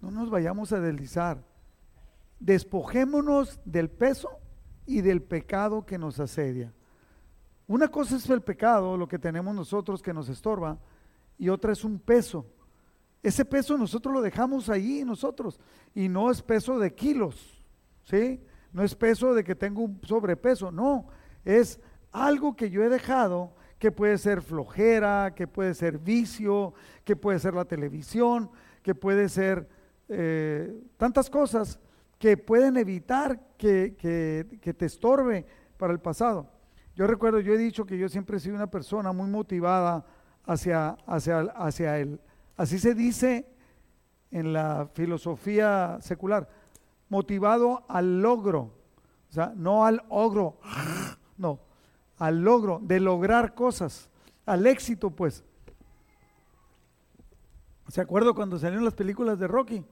[0.00, 1.44] no nos vayamos a deslizar,
[2.40, 4.30] despojémonos del peso
[4.84, 6.72] y del pecado que nos asedia.
[7.66, 10.78] Una cosa es el pecado, lo que tenemos nosotros que nos estorba,
[11.38, 12.46] y otra es un peso.
[13.22, 15.60] Ese peso nosotros lo dejamos ahí nosotros,
[15.94, 17.62] y no es peso de kilos,
[18.04, 18.42] ¿sí?
[18.72, 21.06] No es peso de que tengo un sobrepeso, no,
[21.44, 26.72] es algo que yo he dejado que puede ser flojera, que puede ser vicio,
[27.04, 28.48] que puede ser la televisión,
[28.80, 29.68] que puede ser
[30.08, 31.80] eh, tantas cosas
[32.16, 35.44] que pueden evitar que, que, te estorbe
[35.76, 36.48] para el pasado.
[36.94, 40.04] Yo recuerdo, yo he dicho que yo siempre he sido una persona muy motivada
[40.44, 42.20] hacia, hacia, hacia él.
[42.56, 43.46] Así se dice
[44.30, 46.48] en la filosofía secular,
[47.08, 48.72] motivado al logro,
[49.30, 50.58] o sea, no al ogro,
[51.36, 51.60] no,
[52.18, 54.10] al logro de lograr cosas,
[54.44, 55.44] al éxito, pues.
[57.88, 59.84] ¿Se acuerdo cuando salieron las películas de Rocky?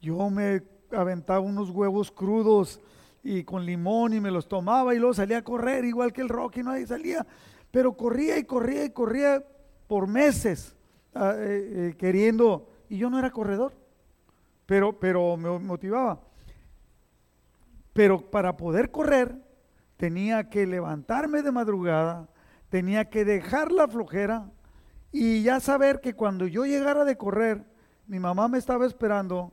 [0.00, 2.80] Yo me aventaba unos huevos crudos
[3.22, 6.28] y con limón y me los tomaba y luego salía a correr igual que el
[6.28, 7.26] Rocky, no ahí salía,
[7.70, 9.44] pero corría y corría y corría
[9.86, 10.76] por meses
[11.14, 13.74] ah, eh, eh, queriendo y yo no era corredor,
[14.66, 16.20] pero pero me motivaba.
[17.92, 19.36] Pero para poder correr
[19.96, 22.28] tenía que levantarme de madrugada,
[22.70, 24.50] tenía que dejar la flojera
[25.12, 27.64] y ya saber que cuando yo llegara de correr,
[28.06, 29.52] mi mamá me estaba esperando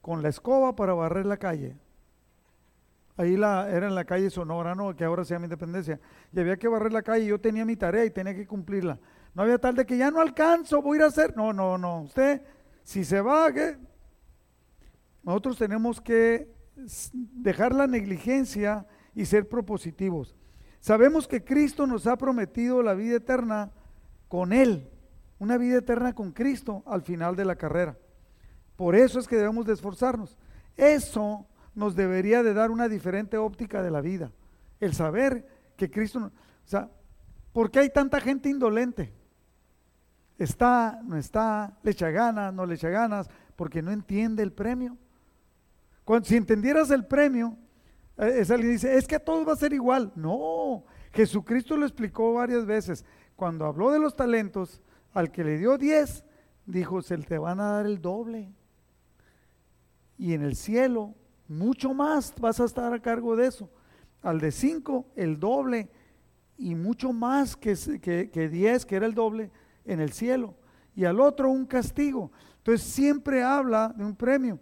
[0.00, 1.76] con la escoba para barrer la calle.
[3.16, 4.94] Ahí la, era en la calle Sonora, ¿no?
[4.94, 5.98] que ahora se llama Independencia.
[6.32, 8.98] Y había que barrer la calle yo tenía mi tarea y tenía que cumplirla.
[9.34, 11.36] No había tal de que ya no alcanzo, voy a ir a hacer.
[11.36, 12.02] No, no, no.
[12.02, 12.42] Usted,
[12.82, 13.78] si se va, ¿qué?
[15.22, 16.54] nosotros tenemos que
[17.32, 20.36] dejar la negligencia y ser propositivos.
[20.78, 23.72] Sabemos que Cristo nos ha prometido la vida eterna
[24.28, 24.88] con Él,
[25.38, 27.98] una vida eterna con Cristo al final de la carrera.
[28.76, 30.36] Por eso es que debemos de esforzarnos.
[30.76, 34.32] Eso nos debería de dar una diferente óptica de la vida.
[34.80, 36.32] El saber que Cristo, o
[36.64, 36.90] sea,
[37.52, 39.12] ¿por qué hay tanta gente indolente?
[40.38, 44.96] Está, no está, le echa ganas, no le echa ganas, porque no entiende el premio.
[46.02, 47.56] Cuando, si entendieras el premio,
[48.16, 50.12] eh, es alguien dice, es que todo va a ser igual.
[50.16, 53.04] No, Jesucristo lo explicó varias veces.
[53.36, 54.80] Cuando habló de los talentos,
[55.12, 56.24] al que le dio 10,
[56.64, 58.50] dijo, se te van a dar el doble.
[60.16, 61.14] Y en el cielo,
[61.48, 63.70] mucho más vas a estar a cargo de eso.
[64.22, 65.88] Al de 5, el doble.
[66.58, 69.50] Y mucho más que 10, que, que, que era el doble,
[69.84, 70.54] en el cielo.
[70.94, 72.32] Y al otro un castigo.
[72.58, 74.58] Entonces siempre habla de un premio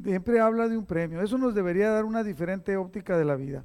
[0.00, 1.20] siempre habla de un premio.
[1.20, 3.64] Eso nos debería dar una diferente óptica de la vida.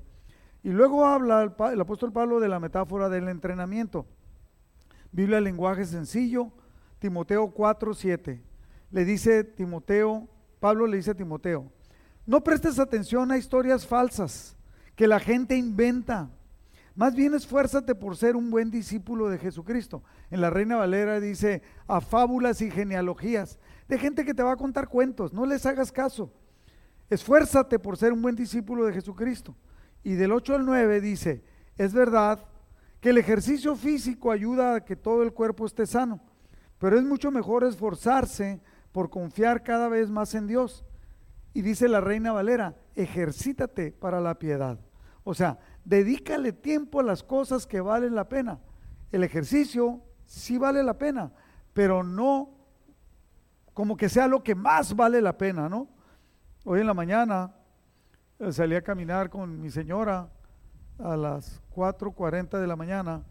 [0.63, 4.05] Y luego habla el, apóstol Pablo de la metáfora del entrenamiento.
[5.11, 6.51] Biblia, lenguaje sencillo,
[6.99, 8.43] Timoteo 4, 7.
[8.91, 10.27] Le dice Timoteo,
[10.59, 11.71] Pablo le dice a Timoteo,
[12.27, 14.55] no prestes atención a historias falsas
[14.95, 16.29] que la gente inventa.
[16.93, 20.03] Más bien esfuérzate por ser un buen discípulo de Jesucristo.
[20.29, 24.57] En la Reina Valera dice a fábulas y genealogías de gente que te va a
[24.57, 26.33] contar cuentos, no les hagas caso.
[27.09, 29.55] Esfuérzate por ser un buen discípulo de Jesucristo.
[30.03, 31.43] Y del 8 al 9 dice,
[31.77, 32.43] es verdad
[32.99, 36.19] que el ejercicio físico ayuda a que todo el cuerpo esté sano,
[36.77, 38.59] pero es mucho mejor esforzarse
[38.91, 40.83] por confiar cada vez más en Dios.
[41.57, 44.77] Y dice la reina Valera, ejercítate para la piedad.
[45.23, 48.59] O sea, dedícale tiempo a las cosas que valen la pena.
[49.11, 51.31] El ejercicio sí vale la pena,
[51.73, 52.51] pero no
[53.73, 55.87] como que sea lo que más vale la pena, ¿no?
[56.63, 57.55] Hoy en la mañana
[58.37, 60.29] eh, salí a caminar con mi señora
[60.99, 63.23] a las 4.40 de la mañana.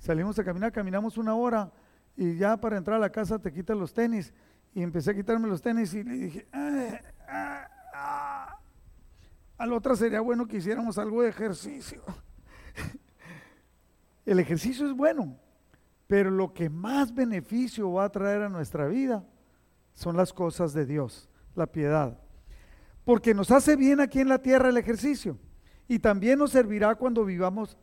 [0.00, 1.70] Salimos a caminar, caminamos una hora
[2.16, 4.34] y ya para entrar a la casa te quitan los tenis.
[4.74, 6.48] Y empecé a quitarme los tenis y le dije,
[7.28, 8.58] ah, ah".
[9.58, 12.02] a la otra sería bueno que hiciéramos algo de ejercicio.
[14.26, 15.38] El ejercicio es bueno,
[16.06, 19.24] pero lo que más beneficio va a traer a nuestra vida
[19.94, 22.18] son las cosas de Dios, la piedad.
[23.04, 25.38] Porque nos hace bien aquí en la tierra el ejercicio
[25.88, 27.76] y también nos servirá cuando vivamos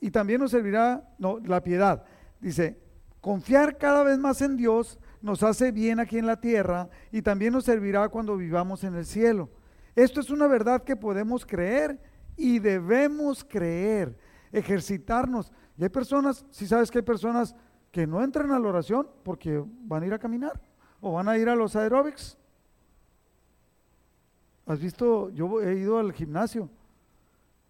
[0.00, 2.04] y también nos servirá la piedad.
[2.40, 2.80] Dice,
[3.20, 7.52] confiar cada vez más en Dios nos hace bien aquí en la tierra y también
[7.52, 9.50] nos servirá cuando vivamos en el cielo.
[9.96, 12.00] Esto es una verdad que podemos creer
[12.36, 14.16] y debemos creer,
[14.52, 15.52] ejercitarnos.
[15.76, 17.56] Y hay personas, si sabes que hay personas
[17.90, 20.60] que no entran a la oración porque van a ir a caminar
[21.00, 22.38] o van a ir a los aeróbics.
[24.64, 25.30] ¿Has visto?
[25.30, 26.70] Yo he ido al gimnasio,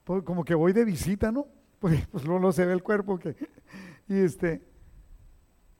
[0.04, 1.46] pues como que voy de visita, ¿no?
[1.78, 3.36] Pues, pues no, se ve el cuerpo que...
[4.08, 4.62] Y este,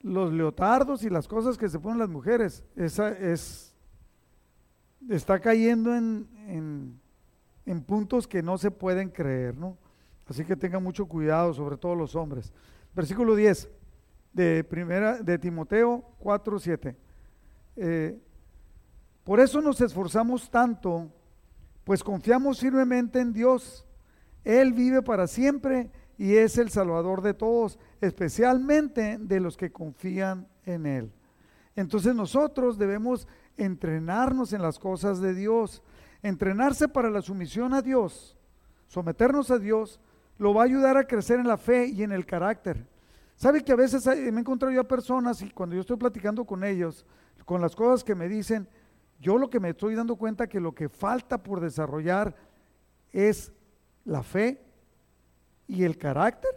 [0.01, 3.75] los leotardos y las cosas que se ponen las mujeres, esa es,
[5.09, 7.01] está cayendo en,
[7.65, 9.77] en, puntos que no se pueden creer, ¿no?
[10.27, 12.53] Así que tengan mucho cuidado, sobre todo los hombres.
[12.95, 13.69] Versículo 10
[14.33, 16.97] de, primera, de Timoteo 4, 7.
[17.77, 18.21] Eh,
[19.25, 21.11] por eso nos esforzamos tanto,
[21.85, 23.85] pues confiamos firmemente en Dios.
[24.45, 30.49] Él vive para siempre y es el Salvador de todos, especialmente de los que confían
[30.65, 31.13] en Él.
[31.75, 35.83] Entonces nosotros debemos entrenarnos en las cosas de Dios,
[36.23, 38.37] entrenarse para la sumisión a Dios,
[38.89, 40.01] someternos a Dios,
[40.39, 42.87] lo va a ayudar a crecer en la fe y en el carácter.
[43.37, 46.45] ¿Sabe que a veces me he encontrado yo a personas y cuando yo estoy platicando
[46.45, 47.05] con ellos,
[47.45, 48.67] con las cosas que me dicen,
[49.21, 52.35] yo lo que me estoy dando cuenta que lo que falta por desarrollar
[53.13, 53.53] es
[54.05, 54.66] la fe
[55.67, 56.51] y el carácter.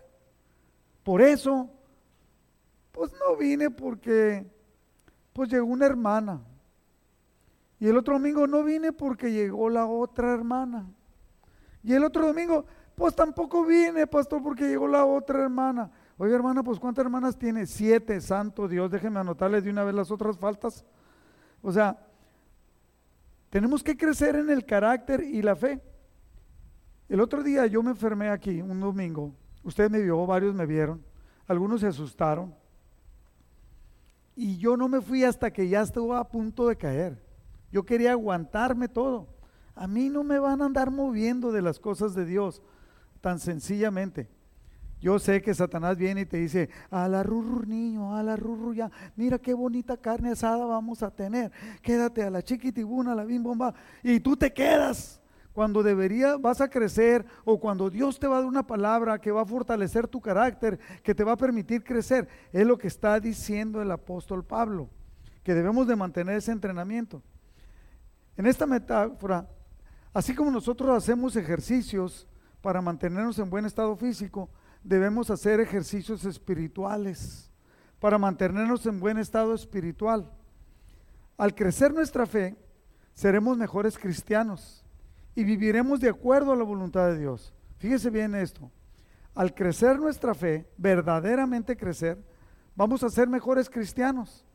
[1.03, 1.69] Por eso,
[2.91, 4.45] pues no vine porque
[5.33, 6.41] pues llegó una hermana.
[7.79, 10.85] Y el otro domingo no vine porque llegó la otra hermana.
[11.81, 15.89] Y el otro domingo, pues tampoco vine, pastor, porque llegó la otra hermana.
[16.17, 17.65] Oye, hermana, pues ¿cuántas hermanas tiene?
[17.65, 18.91] Siete, santo Dios.
[18.91, 20.83] Déjeme anotarle de una vez las otras faltas.
[21.61, 21.97] O sea,
[23.49, 25.81] tenemos que crecer en el carácter y la fe.
[27.09, 29.33] El otro día yo me enfermé aquí, un domingo.
[29.63, 31.03] Usted me vio, varios me vieron.
[31.47, 32.53] Algunos se asustaron.
[34.35, 37.21] Y yo no me fui hasta que ya estuvo a punto de caer.
[37.71, 39.27] Yo quería aguantarme todo.
[39.75, 42.61] A mí no me van a andar moviendo de las cosas de Dios
[43.21, 44.29] tan sencillamente.
[45.01, 48.73] Yo sé que Satanás viene y te dice, a la rurru niño, a la rurru
[48.73, 53.23] ya, mira qué bonita carne asada vamos a tener, quédate a la chiquitibuna, a la
[53.23, 55.18] bim bomba, y tú te quedas
[55.59, 59.29] cuando debería, vas a crecer o cuando Dios te va a dar una palabra que
[59.29, 62.29] va a fortalecer tu carácter, que te va a permitir crecer.
[62.53, 64.89] Es lo que está diciendo el apóstol Pablo,
[65.43, 67.21] que debemos de mantener ese entrenamiento.
[68.37, 69.49] En esta metáfora,
[70.13, 72.25] así como nosotros hacemos ejercicios
[72.61, 74.49] para mantenernos en buen estado físico,
[74.81, 77.51] debemos hacer ejercicios espirituales
[77.99, 80.31] para mantenernos en buen estado espiritual.
[81.37, 82.55] Al crecer nuestra fe,
[83.13, 84.78] seremos mejores cristianos
[85.39, 87.53] y viviremos de acuerdo a la voluntad de Dios.
[87.77, 88.69] Fíjese bien esto.
[89.33, 92.21] Al crecer nuestra fe, verdaderamente crecer,
[92.75, 94.45] vamos a ser mejores cristianos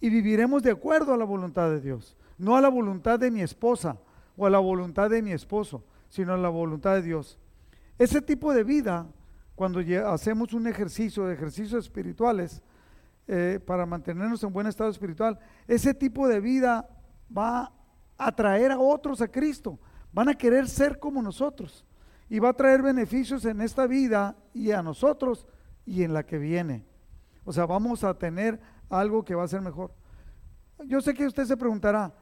[0.00, 3.42] y viviremos de acuerdo a la voluntad de Dios, no a la voluntad de mi
[3.42, 3.98] esposa
[4.34, 7.38] o a la voluntad de mi esposo, sino a la voluntad de Dios.
[7.98, 9.06] Ese tipo de vida
[9.54, 12.62] cuando hacemos un ejercicio de ejercicios espirituales
[13.28, 16.88] eh, para mantenernos en buen estado espiritual, ese tipo de vida
[17.36, 17.64] va
[18.16, 19.78] a atraer a otros a Cristo,
[20.14, 21.84] van a querer ser como nosotros
[22.30, 25.46] y va a traer beneficios en esta vida y a nosotros
[25.84, 26.86] y en la que viene.
[27.44, 29.92] O sea, vamos a tener algo que va a ser mejor.
[30.86, 32.14] Yo sé que usted se preguntará,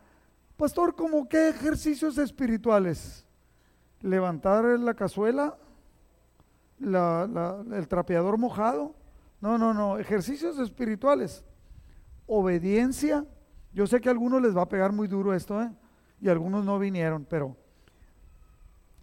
[0.56, 3.26] pastor, ¿cómo qué ejercicios espirituales?
[4.00, 5.58] ¿Levantar la cazuela?
[6.80, 8.96] el trapeador mojado.
[9.40, 11.44] No, no, no, ejercicios espirituales.
[12.26, 13.24] Obediencia.
[13.72, 15.70] Yo sé que a algunos les va a pegar muy duro esto, ¿eh?
[16.20, 17.56] y algunos no vinieron, pero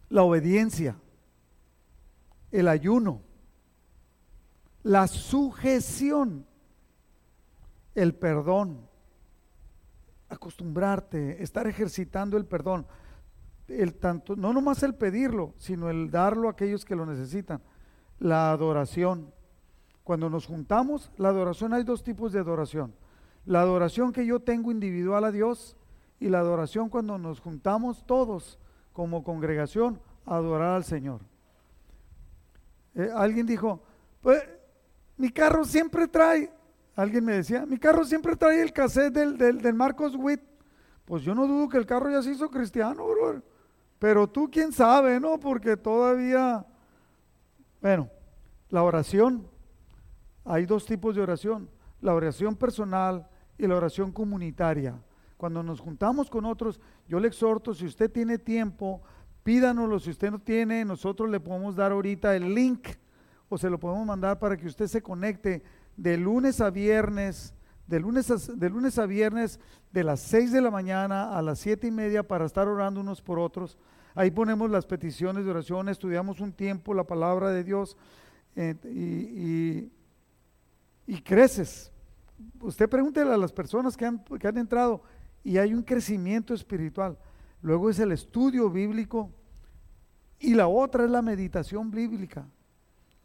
[0.10, 0.96] la obediencia,
[2.52, 3.22] el ayuno,
[4.84, 6.46] la sujeción,
[7.96, 8.88] el perdón,
[10.30, 12.88] acostumbrarte, estar ejercitando el perdón.
[13.68, 17.62] el tanto, no nomás el pedirlo, sino el darlo a aquellos que lo necesitan.
[18.18, 19.32] La adoración.
[20.04, 22.96] Cuando nos juntamos, la adoración, hay dos tipos de adoración.
[23.46, 25.78] La adoración que yo tengo individual a Dios
[26.20, 28.58] y la adoración cuando nos juntamos todos
[28.94, 31.22] como congregación adorar al Señor.
[32.96, 33.82] Eh, alguien dijo,
[34.22, 34.44] pues
[35.18, 36.52] mi carro siempre trae,
[36.96, 40.42] alguien me decía, mi carro siempre trae el cassette del, del, Marcos Witt.
[41.06, 43.06] Pues yo no dudo que el carro ya se hizo cristiano.
[43.98, 45.40] Pero tú quién sabe, ¿no?
[45.40, 46.66] Porque todavía,
[47.82, 48.10] bueno,
[48.70, 49.48] la oración,
[50.46, 51.70] hay dos tipos de oración,
[52.00, 53.28] la oración personal
[53.58, 54.96] y la oración comunitaria.
[55.40, 59.02] Cuando nos juntamos con otros, yo le exhorto, si usted tiene tiempo,
[59.42, 62.90] pídanoslo, si usted no tiene, nosotros le podemos dar ahorita el link
[63.48, 65.64] o se lo podemos mandar para que usted se conecte
[65.96, 67.54] de lunes a viernes,
[67.88, 69.62] de lunes a, de lunes a viernes,
[69.94, 73.22] de las 6 de la mañana a las siete y media para estar orando unos
[73.22, 73.78] por otros.
[74.16, 77.96] Ahí ponemos las peticiones de oración, estudiamos un tiempo la palabra de Dios
[78.58, 79.90] eh, y,
[81.08, 81.94] y, creces.
[82.60, 85.02] Usted pregúntele a las personas que han, que han entrado
[85.44, 87.18] y hay un crecimiento espiritual.
[87.62, 89.32] Luego es el estudio bíblico
[90.40, 92.46] y la otra es la meditación bíblica.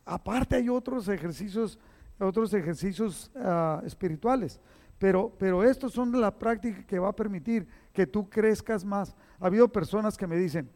[0.04, 1.78] Aparte hay otros ejercicios,
[2.18, 4.60] otros ejercicios ah, espirituales,
[4.98, 9.14] pero, pero estos son la práctica que va a permitir que tú crezcas más.
[9.38, 10.68] Ha habido personas que me dicen,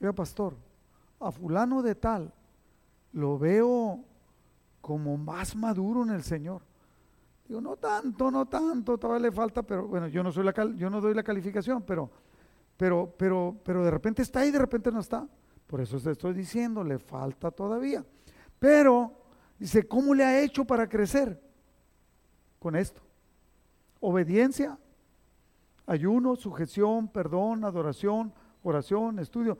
[0.00, 0.56] oiga pastor,
[1.18, 2.32] a fulano de tal
[3.12, 4.04] lo veo
[4.80, 6.62] como más maduro en el Señor.
[7.48, 10.90] Digo, no tanto, no tanto, todavía le falta, pero bueno, yo no soy la yo
[10.90, 12.10] no doy la calificación, pero
[12.76, 15.26] pero pero pero de repente está y de repente no está.
[15.66, 18.04] Por eso te estoy diciendo, le falta todavía.
[18.58, 19.12] Pero,
[19.58, 21.40] dice, ¿cómo le ha hecho para crecer?
[22.58, 23.02] Con esto.
[24.00, 24.78] Obediencia,
[25.86, 28.32] ayuno, sujeción, perdón, adoración,
[28.62, 29.58] oración, estudio.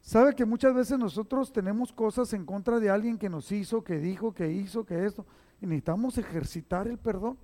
[0.00, 3.98] ¿Sabe que muchas veces nosotros tenemos cosas en contra de alguien que nos hizo, que
[3.98, 5.26] dijo, que hizo, que esto?
[5.60, 7.38] Necesitamos ejercitar el perdón.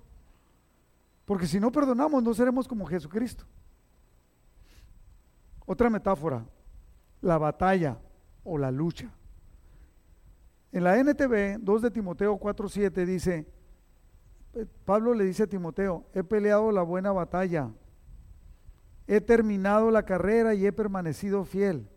[1.25, 3.45] Porque si no perdonamos, no seremos como Jesucristo.
[5.65, 6.45] Otra metáfora,
[7.21, 7.97] la batalla
[8.43, 9.11] o la lucha.
[10.71, 13.45] En la NTV 2 de Timoteo 4:7 dice,
[14.53, 17.69] eh, Pablo le dice a Timoteo, he peleado la buena batalla,
[19.05, 21.89] he terminado la carrera y he permanecido fiel.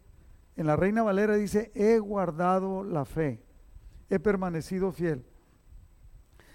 [0.57, 3.41] En la Reina Valera dice, he guardado la fe,
[4.09, 5.25] he permanecido fiel.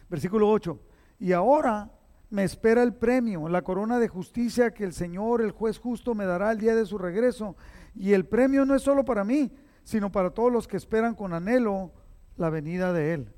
[0.09, 0.79] Versículo 8,
[1.19, 1.91] y ahora
[2.29, 6.25] me espera el premio, la corona de justicia que el Señor, el juez justo, me
[6.25, 7.55] dará el día de su regreso.
[7.95, 9.51] Y el premio no es solo para mí,
[9.83, 11.91] sino para todos los que esperan con anhelo
[12.35, 13.33] la venida de Él.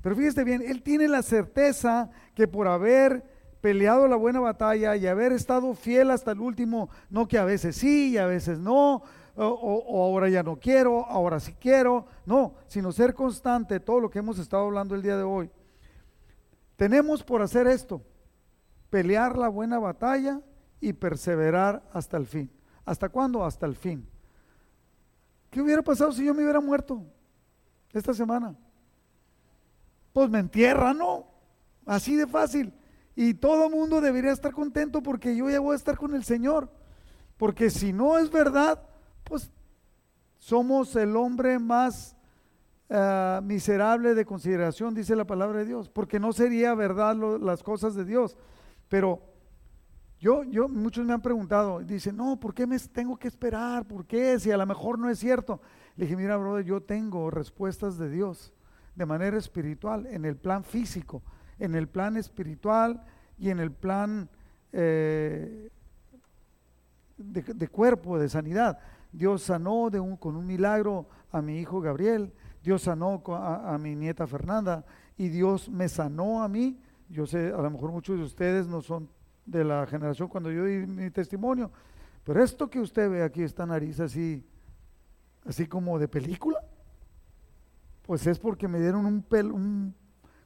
[0.00, 3.24] Pero fíjese bien, Él tiene la certeza que por haber
[3.60, 7.76] peleado la buena batalla y haber estado fiel hasta el último, no que a veces
[7.76, 9.02] sí y a veces no,
[9.34, 14.20] o, ahora ya no quiero, ahora sí quiero, no, sino ser constante, todo lo que
[14.20, 15.50] hemos estado hablando el día de hoy.
[16.78, 18.00] Tenemos por hacer esto,
[18.88, 20.40] pelear la buena batalla
[20.80, 22.48] y perseverar hasta el fin.
[22.84, 23.44] ¿Hasta cuándo?
[23.44, 24.08] Hasta el fin.
[25.50, 27.04] ¿Qué hubiera pasado si yo me hubiera muerto?
[27.92, 28.54] esta semana?
[30.12, 31.26] Pues me entierra, ¿no?
[31.84, 32.72] Así de fácil.
[33.16, 36.22] Y todo el mundo debería estar contento porque yo ya voy a estar con el
[36.22, 36.70] Señor.
[37.38, 38.80] Porque si no es verdad,
[39.24, 39.50] pues
[40.38, 42.14] somos el hombre más
[42.88, 45.88] eh, miserable de consideración, dice la palabra de Dios.
[45.88, 48.36] Porque no sería verdad las cosas de Dios.
[48.88, 49.20] Pero
[50.20, 53.86] yo, yo, muchos me han preguntado, dicen, no, ¿por qué me tengo que esperar?
[53.86, 54.38] ¿Por qué?
[54.40, 55.60] Si a lo mejor no es cierto.
[55.96, 58.52] Le dije, mira, brother, yo tengo respuestas de Dios
[58.98, 61.22] de manera espiritual, en el plan físico,
[61.60, 63.04] en el plan espiritual
[63.38, 64.28] y en el plan
[64.72, 65.70] eh,
[67.16, 68.80] de, cuerpo, de sanidad.
[69.12, 72.32] Dios sanó con un milagro a mi hijo Gabriel,
[72.62, 74.84] Dios sanó a, mi nieta Fernanda
[75.16, 76.80] y Dios me sanó a mí.
[77.08, 79.08] Yo sé, a lo mejor muchos de ustedes no son
[79.46, 81.70] de la generación cuando yo di mi testimonio,
[82.24, 84.44] pero esto que usted ve aquí, esta nariz así,
[85.46, 86.60] así como de película,
[88.02, 89.94] pues es porque me dieron un, pel, un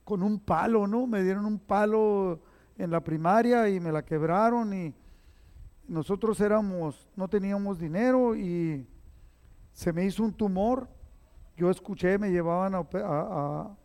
[0.05, 1.07] con un palo, ¿no?
[1.07, 2.41] Me dieron un palo
[2.77, 4.95] en la primaria y me la quebraron y
[5.89, 8.87] nosotros éramos, no teníamos dinero y
[9.73, 10.89] se me hizo un tumor.
[11.57, 13.77] Yo escuché, me llevaban a,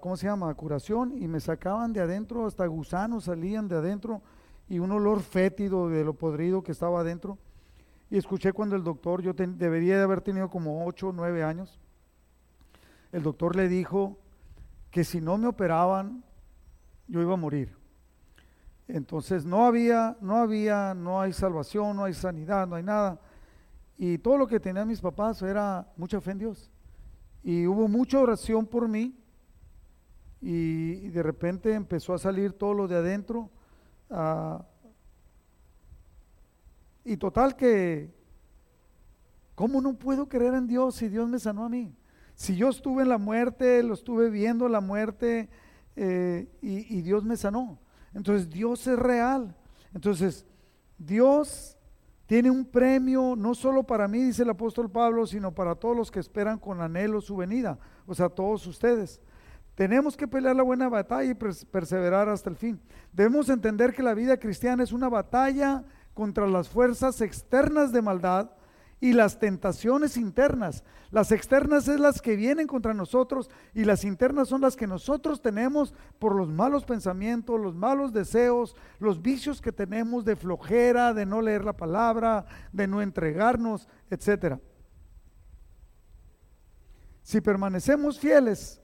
[0.00, 4.22] ¿cómo se llama?, a curación y me sacaban de adentro, hasta gusanos salían de adentro
[4.68, 7.38] y un olor fétido de lo podrido que estaba adentro.
[8.10, 11.80] Y escuché cuando el doctor, yo debería de haber tenido como 8 o 9 años,
[13.12, 14.18] el doctor le dijo
[14.90, 16.24] que si no me operaban,
[17.08, 17.76] yo iba a morir.
[18.88, 23.20] Entonces no había, no había, no hay salvación, no hay sanidad, no hay nada.
[23.98, 26.70] Y todo lo que tenían mis papás era mucha fe en Dios.
[27.42, 29.16] Y hubo mucha oración por mí
[30.40, 33.50] y, de repente empezó a salir todo lo de adentro.
[34.10, 34.64] Ah,
[37.04, 38.12] y total que,
[39.54, 41.94] ¿cómo no puedo creer en Dios si Dios me sanó a mí?
[42.34, 45.48] Si yo estuve en la muerte, lo estuve viendo la muerte
[45.94, 47.78] eh, y, y Dios me sanó.
[48.12, 49.56] Entonces Dios es real.
[49.94, 50.44] Entonces
[50.98, 51.75] Dios
[52.26, 56.10] tiene un premio no solo para mí, dice el apóstol Pablo, sino para todos los
[56.10, 59.20] que esperan con anhelo su venida, o sea, todos ustedes.
[59.76, 62.80] Tenemos que pelear la buena batalla y perseverar hasta el fin.
[63.12, 68.50] Debemos entender que la vida cristiana es una batalla contra las fuerzas externas de maldad
[69.00, 70.82] y las tentaciones internas.
[71.10, 75.40] Las externas es las que vienen contra nosotros y las internas son las que nosotros
[75.40, 81.26] tenemos por los malos pensamientos, los malos deseos, los vicios que tenemos de flojera, de
[81.26, 84.58] no leer la palabra, de no entregarnos, etc.
[87.22, 88.80] Si permanecemos fieles,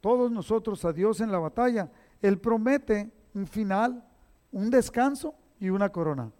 [0.00, 1.90] todos nosotros a Dios en la batalla,
[2.20, 4.04] Él promete un final,
[4.50, 6.32] un descanso y una corona.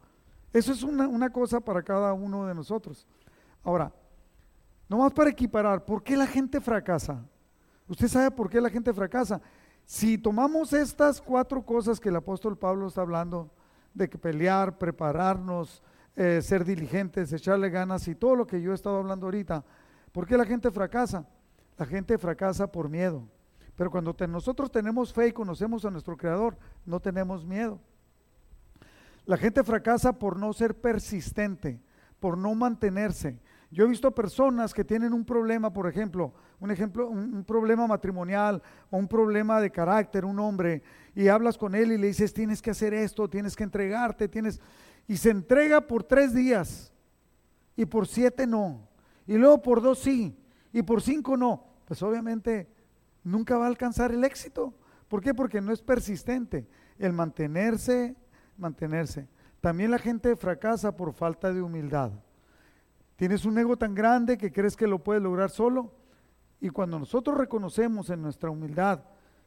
[0.53, 3.07] Eso es una, cosa para cada uno de nosotros.
[3.63, 3.93] Ahora,
[4.89, 7.23] nomás para equiparar, ¿por qué la gente fracasa?
[7.89, 9.41] ¿Usted sabe por qué la gente fracasa?
[9.85, 13.51] Si tomamos estas cuatro cosas que el apóstol Pablo está hablando,
[13.95, 15.83] de que pelear, prepararnos,
[16.17, 19.65] eh, ser diligentes, echarle ganas y todo lo que yo he estado hablando ahorita,
[20.13, 21.27] ¿por qué la gente fracasa?
[21.79, 23.27] La gente fracasa por miedo.
[23.77, 27.79] Pero cuando nosotros tenemos fe y conocemos a nuestro Creador, no tenemos miedo.
[29.27, 31.81] La gente fracasa por no ser persistente,
[32.21, 33.39] por no mantenerse.
[33.71, 38.63] Yo he visto personas que tienen un problema, por ejemplo, un ejemplo, un, problema matrimonial
[38.89, 40.83] o un problema de carácter, un hombre,
[41.15, 44.61] y hablas con él y le dices, tienes que hacer esto, tienes que entregarte, tienes,
[45.09, 46.93] y se entrega por tres días,
[47.75, 48.89] y por siete no,
[49.27, 50.39] y luego por dos sí,
[50.73, 51.65] y por cinco no.
[51.87, 52.69] Pues obviamente
[53.25, 54.75] nunca va a alcanzar el éxito.
[55.09, 55.35] ¿Por qué?
[55.35, 56.67] Porque no es persistente.
[56.99, 58.17] El mantenerse
[58.59, 59.29] mantenerse.
[59.61, 62.13] También la gente fracasa por falta de humildad.
[63.17, 65.93] Tienes un ego tan grande que crees que lo puedes lograr solo.
[66.61, 69.01] Y cuando nosotros reconocemos en nuestra humildad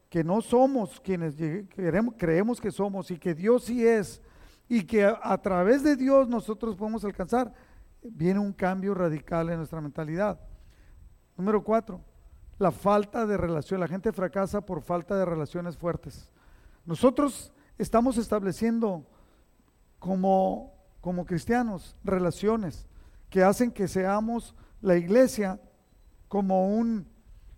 [0.10, 4.22] que no somos quienes queremos, creemos que somos y que Dios sí es,
[4.68, 7.54] y que a, través de Dios nosotros podemos alcanzar,
[8.02, 10.40] viene un cambio radical en nuestra mentalidad.
[11.38, 12.02] Número cuatro,
[12.58, 13.80] la falta de relación.
[13.80, 16.32] La gente fracasa por falta de relaciones fuertes.
[16.86, 19.06] Nosotros estamos estableciendo
[19.98, 22.86] como, como cristianos relaciones
[23.30, 25.60] que hacen que seamos la iglesia
[26.28, 27.08] como un,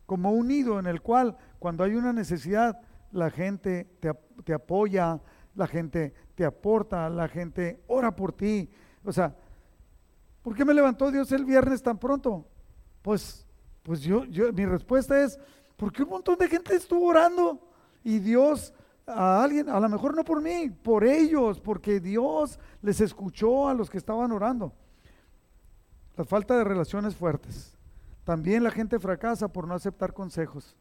[0.06, 2.80] como un nido en el cual cuando hay una necesidad
[3.12, 4.14] la gente te,
[4.46, 5.20] te apoya,
[5.56, 8.70] la gente te aporta, la gente ora por ti.
[9.04, 9.36] O sea,
[10.42, 12.48] ¿por qué me levantó Dios el viernes tan pronto?
[13.02, 13.46] Pues,
[13.84, 15.40] pues yo, yo, mi respuesta es,
[15.76, 17.60] porque un montón de gente estuvo orando
[18.04, 18.74] y Dios
[19.12, 23.74] a alguien, a lo mejor no por mí, por ellos, porque Dios les escuchó a
[23.74, 24.74] los que estaban orando.
[26.16, 27.78] La falta de relaciones fuertes.
[28.24, 30.76] También la gente fracasa por no aceptar consejos.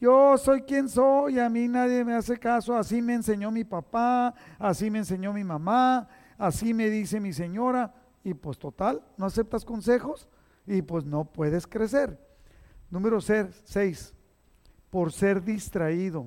[0.00, 4.32] Yo soy quien soy, a mí nadie me hace caso, así me enseñó mi papá,
[4.58, 7.92] así me enseñó mi mamá, así me dice mi señora,
[8.22, 10.28] y pues total, no aceptas consejos
[10.66, 12.16] y pues no puedes crecer.
[12.90, 14.14] Número 6,
[14.90, 16.26] por ser distraído.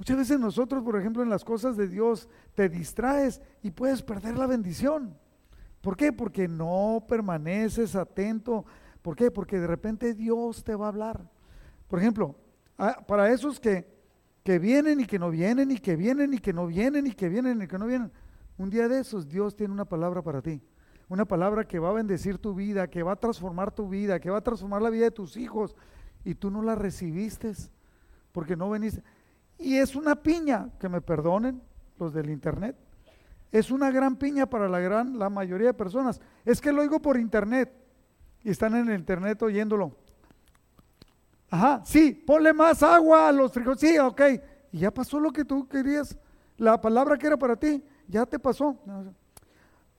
[0.00, 4.38] Muchas veces nosotros, por ejemplo, en las cosas de Dios, te distraes y puedes perder
[4.38, 5.14] la bendición.
[5.82, 6.10] ¿Por qué?
[6.10, 8.64] Porque no permaneces atento.
[9.02, 9.30] ¿Por qué?
[9.30, 11.28] Porque de repente Dios te va a hablar.
[11.86, 12.34] Por ejemplo,
[13.06, 13.86] para esos que,
[14.42, 17.28] que vienen y que no vienen, y que vienen y que no vienen, y que
[17.28, 18.10] vienen y que no vienen,
[18.56, 20.62] un día de esos Dios tiene una palabra para ti.
[21.10, 24.30] Una palabra que va a bendecir tu vida, que va a transformar tu vida, que
[24.30, 25.76] va a transformar la vida de tus hijos.
[26.24, 27.52] Y tú no la recibiste
[28.32, 29.02] porque no veniste.
[29.60, 31.60] Y es una piña, que me perdonen
[31.98, 32.76] los del internet.
[33.52, 36.20] Es una gran piña para la gran la mayoría de personas.
[36.44, 37.72] Es que lo oigo por internet
[38.42, 39.92] y están en el internet oyéndolo.
[41.50, 43.80] Ajá, sí, ponle más agua a los frijoles.
[43.80, 44.20] Sí, ok.
[44.72, 46.16] Y ya pasó lo que tú querías.
[46.56, 48.78] La palabra que era para ti, ya te pasó.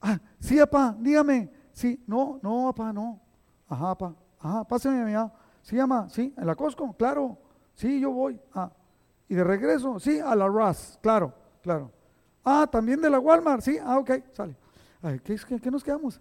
[0.00, 1.50] Ah, sí, papá, dígame.
[1.72, 3.20] Sí, no, no, papá, no.
[3.68, 4.14] Ajá, papá.
[4.40, 5.32] Ajá, pásame mi mamá.
[5.60, 7.38] Sí, mamá, sí, en la Costco, claro.
[7.74, 8.40] Sí, yo voy.
[8.54, 8.70] Ah,
[9.28, 11.90] y de regreso, sí, a la RAS, claro, claro.
[12.44, 14.56] Ah, también de la Walmart, sí, ah, ok, sale.
[15.00, 16.20] Ay, ¿qué, qué, nos quedamos?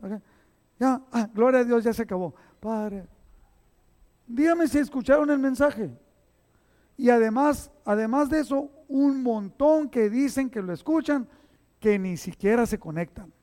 [0.79, 2.33] Ya, ah, gloria a Dios, ya se acabó.
[2.59, 3.07] Padre,
[4.27, 5.91] dígame si escucharon el mensaje.
[6.97, 11.27] Y además, además de eso, un montón que dicen que lo escuchan
[11.79, 13.33] que ni siquiera se conectan.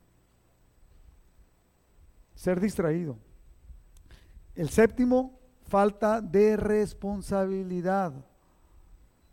[2.34, 3.18] Ser distraído.
[4.54, 8.12] El séptimo, falta de responsabilidad.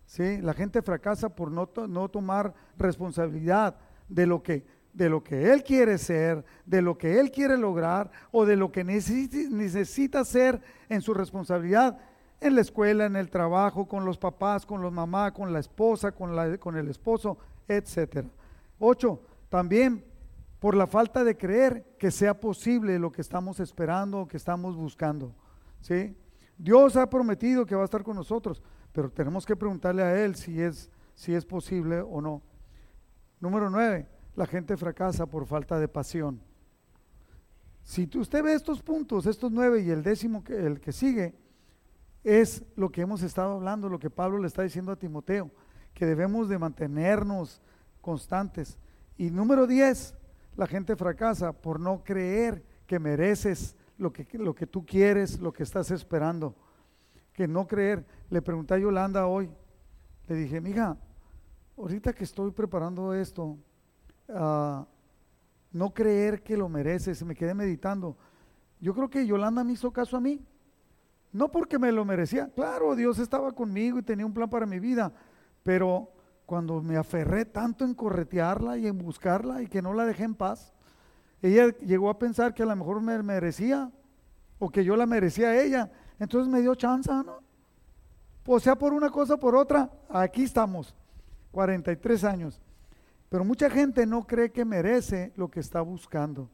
[0.05, 0.39] ¿Sí?
[0.41, 3.75] La gente fracasa por no, no tomar responsabilidad
[4.07, 8.09] de lo que de lo que él quiere ser, de lo que él quiere lograr
[8.31, 11.97] o de lo que necesita ser en su responsabilidad
[12.39, 16.11] en la escuela, en el trabajo, con los papás, con los mamás, con la esposa,
[16.11, 17.37] con, la, con el esposo,
[17.67, 18.25] etc.
[18.79, 20.03] Ocho, también
[20.59, 24.75] por la falta de creer que sea posible lo que estamos esperando o que estamos
[24.75, 25.33] buscando.
[25.81, 26.15] ¿sí?
[26.57, 28.61] Dios ha prometido que va a estar con nosotros,
[28.95, 32.41] pero tenemos que preguntarle a Él si es, si es posible o no.
[33.41, 36.41] Número nueve, la gente fracasa por falta de pasión.
[37.83, 41.35] Si usted ve estos puntos, estos nueve y el décimo, que, el que sigue,
[42.23, 45.51] es lo que hemos estado hablando, lo que Pablo le está diciendo a Timoteo,
[45.93, 47.61] que debemos de mantenernos
[47.99, 48.79] constantes.
[49.17, 50.15] Y número diez,
[50.55, 55.51] la gente fracasa por no creer que mereces lo que, lo que tú quieres, lo
[55.51, 56.55] que estás esperando.
[57.35, 58.05] Que no creer.
[58.31, 59.49] Le pregunté a Yolanda hoy,
[60.27, 60.97] le dije, mija,
[61.77, 63.57] ahorita que estoy preparando esto,
[65.71, 68.17] no creer que lo mereces, me quedé meditando.
[68.79, 70.43] Yo creo que Yolanda me hizo caso a mí,
[71.31, 74.79] no porque me lo merecía, claro, Dios estaba conmigo y tenía un plan para mi
[74.79, 75.11] vida,
[75.63, 76.09] pero
[76.45, 80.35] cuando me aferré tanto en corretearla y en buscarla y que no la dejé en
[80.35, 80.73] paz,
[81.41, 83.91] ella llegó a pensar que a lo mejor me merecía
[84.57, 87.43] o que yo la merecía a ella, entonces me dio chance, ¿no?
[88.45, 90.95] O sea, por una cosa por otra, aquí estamos,
[91.51, 92.61] 43 años.
[93.29, 96.49] Pero mucha gente no cree que merece lo que está buscando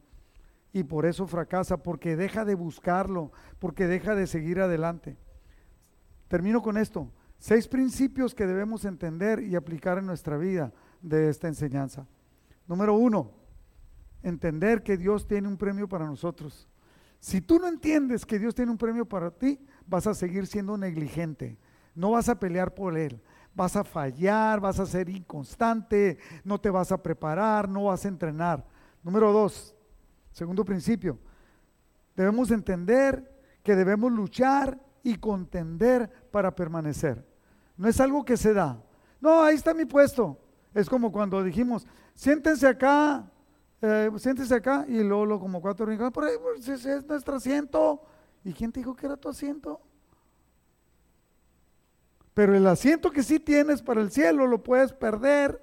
[0.72, 5.18] y por eso fracasa, porque deja de buscarlo, porque deja de seguir adelante.
[6.28, 7.12] Termino con esto.
[7.38, 12.06] Seis principios que debemos entender y aplicar en nuestra vida de esta enseñanza.
[12.66, 13.32] Número uno,
[14.22, 16.68] entender que Dios tiene un premio para nosotros.
[17.22, 20.76] Si tú no entiendes que Dios tiene un premio para ti, vas a seguir siendo
[20.76, 21.56] negligente.
[21.94, 23.22] No vas a pelear por Él
[23.54, 28.08] vas a fallar, vas a ser inconstante, no te vas a preparar, no vas a
[28.08, 28.64] entrenar.
[29.02, 29.74] Número dos,
[30.30, 31.18] segundo principio,
[32.16, 33.30] debemos entender
[33.62, 37.26] que debemos luchar y contender para permanecer.
[37.76, 38.82] No es algo que se da.
[39.20, 40.38] No, ahí está mi puesto.
[40.74, 43.30] Es como cuando dijimos, siéntense acá,
[43.82, 48.00] eh, siéntense acá, y luego, como cuatro rincones, por ahí, pues, es nuestro asiento.
[48.44, 49.80] ¿Y quién te dijo que era tu asiento?
[52.34, 55.62] Pero el asiento que sí tienes para el cielo lo puedes perder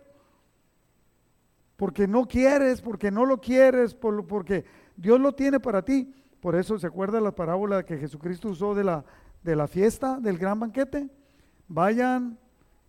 [1.76, 4.66] porque no quieres, porque no lo quieres, porque
[4.98, 6.14] Dios lo tiene para ti.
[6.42, 9.06] Por eso se acuerda la parábola que Jesucristo usó de la,
[9.44, 11.10] de la fiesta, del gran banquete.
[11.68, 12.38] Vayan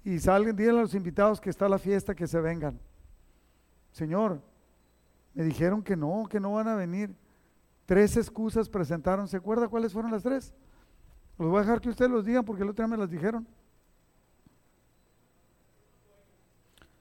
[0.05, 2.81] y salgan, díganle a los invitados que está la fiesta, que se vengan.
[3.93, 4.43] Señor,
[5.35, 7.14] me dijeron que no, que no van a venir.
[7.87, 9.28] Tres excusas presentaron.
[9.28, 10.53] ¿Se acuerda cuáles fueron las tres?
[11.39, 13.47] Los voy a dejar que ustedes los digan porque el otro día me las dijeron.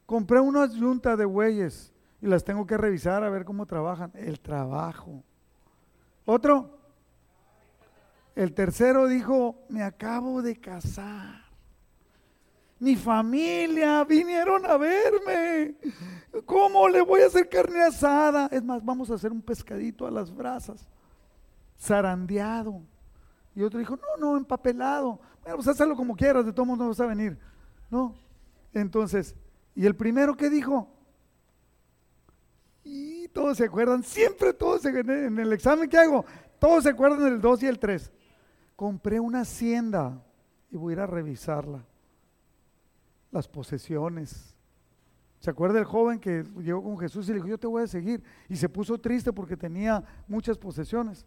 [0.05, 4.11] Compré una yunta de bueyes y las tengo que revisar a ver cómo trabajan.
[4.15, 5.23] El trabajo.
[6.25, 6.79] Otro.
[8.35, 11.48] El tercero dijo, me acabo de casar.
[12.79, 15.75] Mi familia vinieron a verme.
[16.45, 18.47] ¿Cómo le voy a hacer carne asada?
[18.51, 20.87] Es más, vamos a hacer un pescadito a las brasas.
[21.79, 22.81] Zarandeado.
[23.55, 25.19] Y otro dijo, no, no, empapelado.
[25.41, 27.37] Bueno, pues hazlo como quieras, de todos modos no vas a venir.
[27.89, 28.15] No.
[28.73, 29.35] Entonces,
[29.79, 30.89] ¿Y el primero que dijo?
[32.83, 36.25] Y todos se acuerdan, siempre todos en el examen que hago,
[36.59, 38.11] todos se acuerdan del 2 y el 3.
[38.75, 40.21] Compré una hacienda
[40.69, 41.85] y voy a ir a revisarla.
[43.31, 44.55] Las posesiones.
[45.39, 47.87] ¿Se acuerda el joven que llegó con Jesús y le dijo, yo te voy a
[47.87, 48.21] seguir?
[48.49, 51.25] Y se puso triste porque tenía muchas posesiones.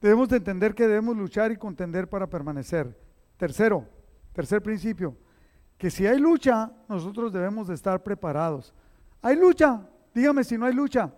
[0.00, 2.98] Debemos de entender que debemos luchar y contender para permanecer.
[3.36, 3.86] Tercero,
[4.32, 5.16] tercer principio,
[5.76, 8.72] que si hay lucha, nosotros debemos de estar preparados.
[9.20, 9.88] ¿Hay lucha?
[10.14, 11.12] Dígame si no hay lucha.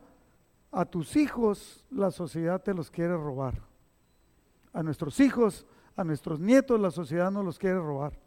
[0.72, 3.62] A tus hijos la sociedad te los quiere robar.
[4.72, 8.24] A nuestros hijos, a nuestros nietos la sociedad no los quiere robar.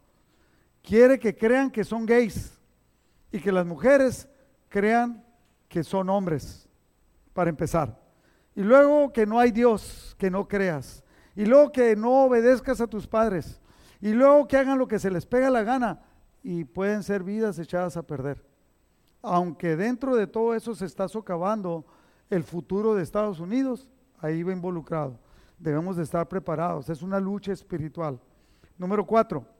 [0.88, 2.58] Quiere que crean que son gays
[3.30, 4.26] y que las mujeres
[4.70, 5.22] crean
[5.68, 6.66] que son hombres,
[7.34, 8.00] para empezar.
[8.56, 11.04] Y luego que no hay Dios, que no creas.
[11.36, 13.60] Y luego que no obedezcas a tus padres.
[14.00, 16.00] Y luego que hagan lo que se les pega la gana
[16.42, 18.42] y pueden ser vidas echadas a perder.
[19.20, 21.84] Aunque dentro de todo eso se está socavando
[22.30, 25.20] el futuro de Estados Unidos, ahí va involucrado.
[25.58, 26.88] Debemos de estar preparados.
[26.88, 28.18] Es una lucha espiritual.
[28.78, 29.57] Número cuatro.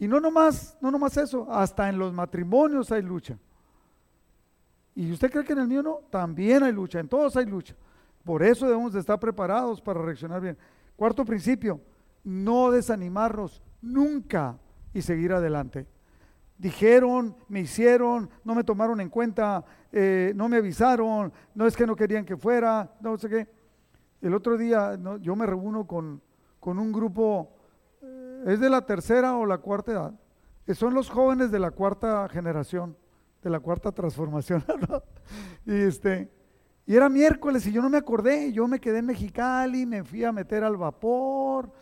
[0.00, 3.38] Y no nomás, no nomás eso, hasta en los matrimonios hay lucha.
[4.94, 6.00] ¿Y usted cree que en el mío no?
[6.08, 7.76] También hay lucha, en todos hay lucha.
[8.24, 10.56] Por eso debemos de estar preparados para reaccionar bien.
[10.96, 11.82] Cuarto principio,
[12.24, 14.58] no desanimarnos nunca
[14.94, 15.86] y seguir adelante.
[16.56, 21.86] Dijeron, me hicieron, no me tomaron en cuenta, eh, no me avisaron, no es que
[21.86, 23.48] no querían que fuera, no sé qué.
[24.22, 26.22] El otro día yo me reúno con,
[26.58, 27.52] con un grupo,
[28.46, 30.14] es de la tercera o la cuarta edad,
[30.64, 32.96] que son los jóvenes de la cuarta generación,
[33.42, 34.64] de la cuarta transformación.
[35.66, 36.30] y, este,
[36.86, 40.24] y era miércoles y yo no me acordé, yo me quedé en Mexicali, me fui
[40.24, 41.72] a meter al vapor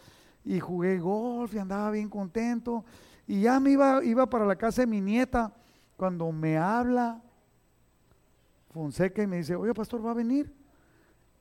[0.44, 2.84] y jugué golf y andaba bien contento.
[3.26, 5.52] Y ya me iba, iba para la casa de mi nieta
[5.96, 7.22] cuando me habla
[8.70, 10.54] Fonseca y me dice, oye, pastor, ¿va a venir?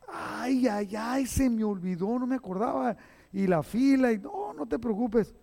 [0.08, 2.96] Ay, ay, ay, se me olvidó, no me acordaba.
[3.38, 5.36] Y la fila, y no, no te preocupes.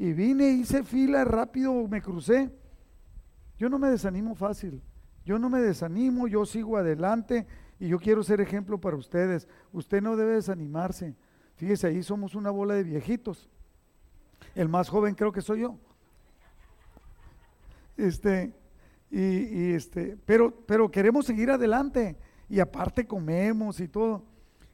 [0.00, 2.50] Y vine, hice fila rápido, me crucé.
[3.56, 4.82] Yo no me desanimo fácil.
[5.24, 7.46] Yo no me desanimo, yo sigo adelante
[7.78, 9.46] y yo quiero ser ejemplo para ustedes.
[9.72, 11.14] Usted no debe desanimarse.
[11.54, 13.48] Fíjese, ahí somos una bola de viejitos.
[14.56, 15.78] El más joven creo que soy yo.
[17.96, 18.52] Este,
[19.08, 22.16] y, este, pero, pero queremos seguir adelante
[22.48, 24.24] y aparte comemos y todo.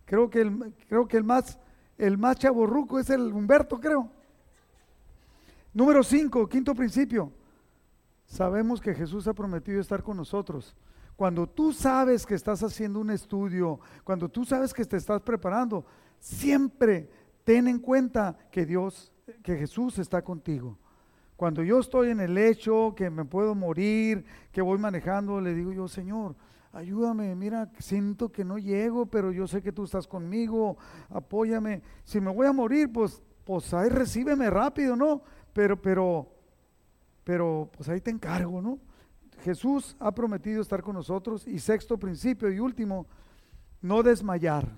[0.06, 0.50] Creo que
[0.88, 1.58] creo que el más,
[2.02, 4.10] el más chaborruco es el Humberto, creo.
[5.72, 7.32] Número 5, quinto principio.
[8.26, 10.74] Sabemos que Jesús ha prometido estar con nosotros.
[11.14, 15.86] Cuando tú sabes que estás haciendo un estudio, cuando tú sabes que te estás preparando,
[16.18, 17.08] siempre
[17.44, 19.12] ten en cuenta que Dios,
[19.44, 20.76] que Jesús está contigo.
[21.36, 25.72] Cuando yo estoy en el lecho, que me puedo morir, que voy manejando, le digo
[25.72, 26.34] yo, Señor,
[26.72, 30.76] ayúdame, mira, siento que no llego, pero yo sé que tú estás conmigo,
[31.10, 31.82] apóyame.
[32.04, 35.22] Si me voy a morir, pues, pues ahí recíbeme rápido, ¿no?
[35.52, 36.28] Pero, pero,
[37.24, 38.78] pero, pues ahí te encargo, ¿no?
[39.42, 41.46] Jesús ha prometido estar con nosotros.
[41.46, 43.06] Y sexto principio y último,
[43.80, 44.68] no desmayar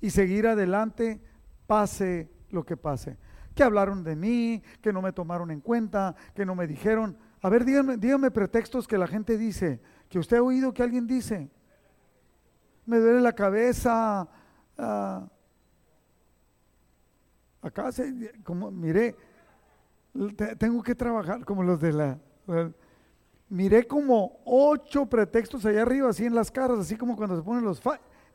[0.00, 1.20] y seguir adelante,
[1.66, 3.16] pase lo que pase
[3.54, 7.16] que hablaron de mí, que no me tomaron en cuenta, que no me dijeron.
[7.42, 11.06] A ver, díganme, díganme pretextos que la gente dice, que usted ha oído que alguien
[11.06, 11.50] dice.
[12.84, 14.28] Me duele la cabeza.
[14.76, 15.26] Ah,
[17.62, 19.16] acá, se, como, miré,
[20.58, 22.18] tengo que trabajar como los de la...
[23.48, 27.64] miré como ocho pretextos allá arriba, así en las caras, así como cuando se ponen
[27.64, 27.80] los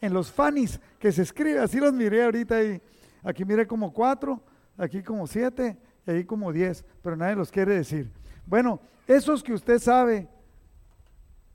[0.02, 2.82] en los fanis que se escribe, así los miré ahorita y
[3.24, 4.42] aquí miré como cuatro
[4.78, 8.12] aquí como siete y ahí como diez, pero nadie los quiere decir.
[8.46, 10.28] Bueno, esos que usted sabe,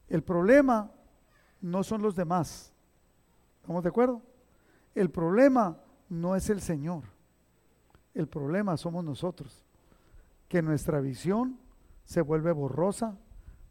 [0.08, 0.90] el problema
[1.60, 2.72] no son los demás.
[3.60, 4.22] ¿Estamos de acuerdo?
[4.94, 5.78] El problema
[6.08, 7.04] no es el Señor.
[8.14, 9.64] El problema somos nosotros.
[10.48, 11.58] Que nuestra visión
[12.04, 13.16] se vuelve borrosa,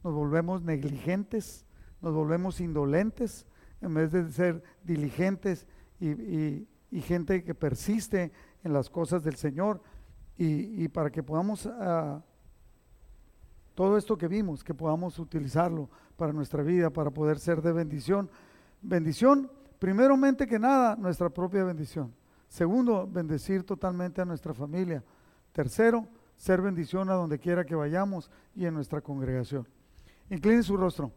[0.03, 1.65] nos volvemos negligentes,
[2.01, 3.45] nos volvemos indolentes,
[3.81, 5.67] en vez de ser diligentes
[5.99, 6.67] y,
[7.01, 8.31] gente que persiste
[8.63, 9.81] en las cosas del Señor
[10.37, 12.23] y, para que podamos, ah,
[13.79, 18.29] todo esto que vimos, que podamos utilizarlo para nuestra vida, para poder ser de bendición.
[18.81, 19.49] Bendición,
[19.79, 22.13] primeramente que nada, nuestra propia bendición.
[22.49, 25.01] Segundo, bendecir totalmente a nuestra familia.
[25.53, 26.05] Tercero,
[26.35, 29.65] ser bendición a donde quiera que vayamos y en nuestra congregación.
[30.29, 31.13] Incline su rostro.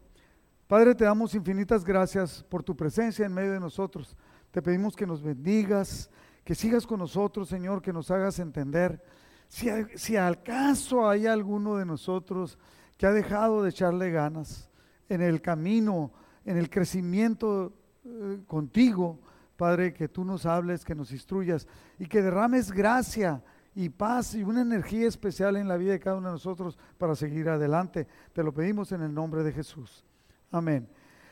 [0.65, 4.15] Padre, te damos infinitas gracias por tu presencia en medio de nosotros.
[4.51, 6.09] Te pedimos que nos bendigas,
[6.45, 9.03] que sigas con nosotros, Señor, que nos hagas entender.
[9.47, 12.57] Si, si acaso hay alguno de nosotros
[12.97, 14.69] que ha dejado de echarle ganas
[15.09, 16.11] en el camino,
[16.45, 17.73] en el crecimiento
[18.05, 19.19] eh, contigo,
[19.55, 21.67] Padre, que tú nos hables, que nos instruyas
[21.99, 23.43] y que derrames gracia
[23.75, 27.15] y paz y una energía especial en la vida de cada uno de nosotros para
[27.15, 28.07] seguir adelante.
[28.33, 30.03] Te lo pedimos en el nombre de Jesús.
[30.51, 30.87] Amén.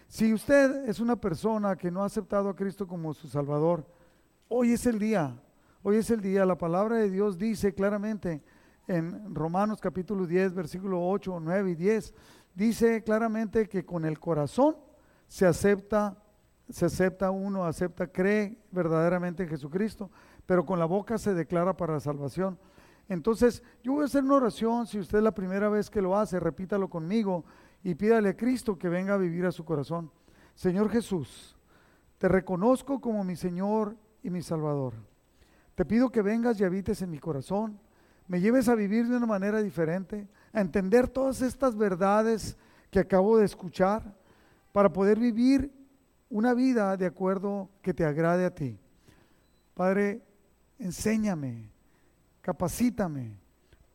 [0.07, 3.85] Si usted es una persona que no ha aceptado a Cristo como su Salvador,
[4.53, 5.33] Hoy es el día,
[5.83, 6.45] hoy es el día.
[6.45, 8.41] La palabra de Dios dice claramente
[8.87, 12.13] en Romanos capítulo 10, versículo 8, 9 y 10,
[12.55, 14.75] dice claramente que con el corazón
[15.27, 16.17] se acepta,
[16.69, 20.09] se acepta uno, acepta, cree verdaderamente en Jesucristo,
[20.45, 22.59] pero con la boca se declara para la salvación.
[23.07, 26.17] Entonces, yo voy a hacer una oración, si usted es la primera vez que lo
[26.17, 27.43] hace, repítalo conmigo
[27.83, 30.11] y pídale a Cristo que venga a vivir a su corazón.
[30.55, 31.57] Señor Jesús,
[32.17, 35.10] te reconozco como mi Señor y mi Salvador.
[35.75, 37.79] Te pido que vengas y habites en mi corazón,
[38.27, 42.57] me lleves a vivir de una manera diferente, a entender todas estas verdades
[42.89, 44.15] que acabo de escuchar,
[44.71, 45.71] para poder vivir
[46.29, 48.79] una vida de acuerdo que te agrade a ti.
[49.73, 50.21] Padre,
[50.79, 51.69] enséñame,
[52.41, 53.37] capacítame,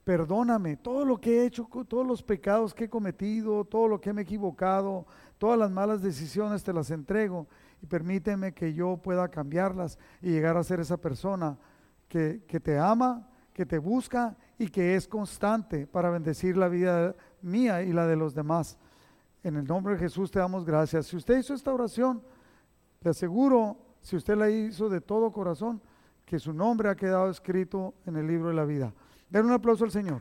[0.05, 4.13] perdóname todo lo que he hecho, todos los pecados que he cometido, todo lo que
[4.13, 5.07] me he equivocado,
[5.39, 7.47] todas las malas decisiones te las entrego
[7.83, 11.59] y permíteme que yo pueda cambiarlas y llegar a ser esa persona
[12.09, 17.15] que, que te ama, que te busca y que es constante para bendecir la vida
[17.43, 18.79] mía y la de los demás.
[19.43, 21.07] En el nombre de Jesús te damos gracias.
[21.07, 22.23] Si usted hizo esta oración,
[23.01, 25.81] le aseguro, si usted la hizo de todo corazón,
[26.25, 28.93] que su nombre ha quedado escrito en el libro de la vida.
[29.31, 30.21] Den un aplauso al Señor.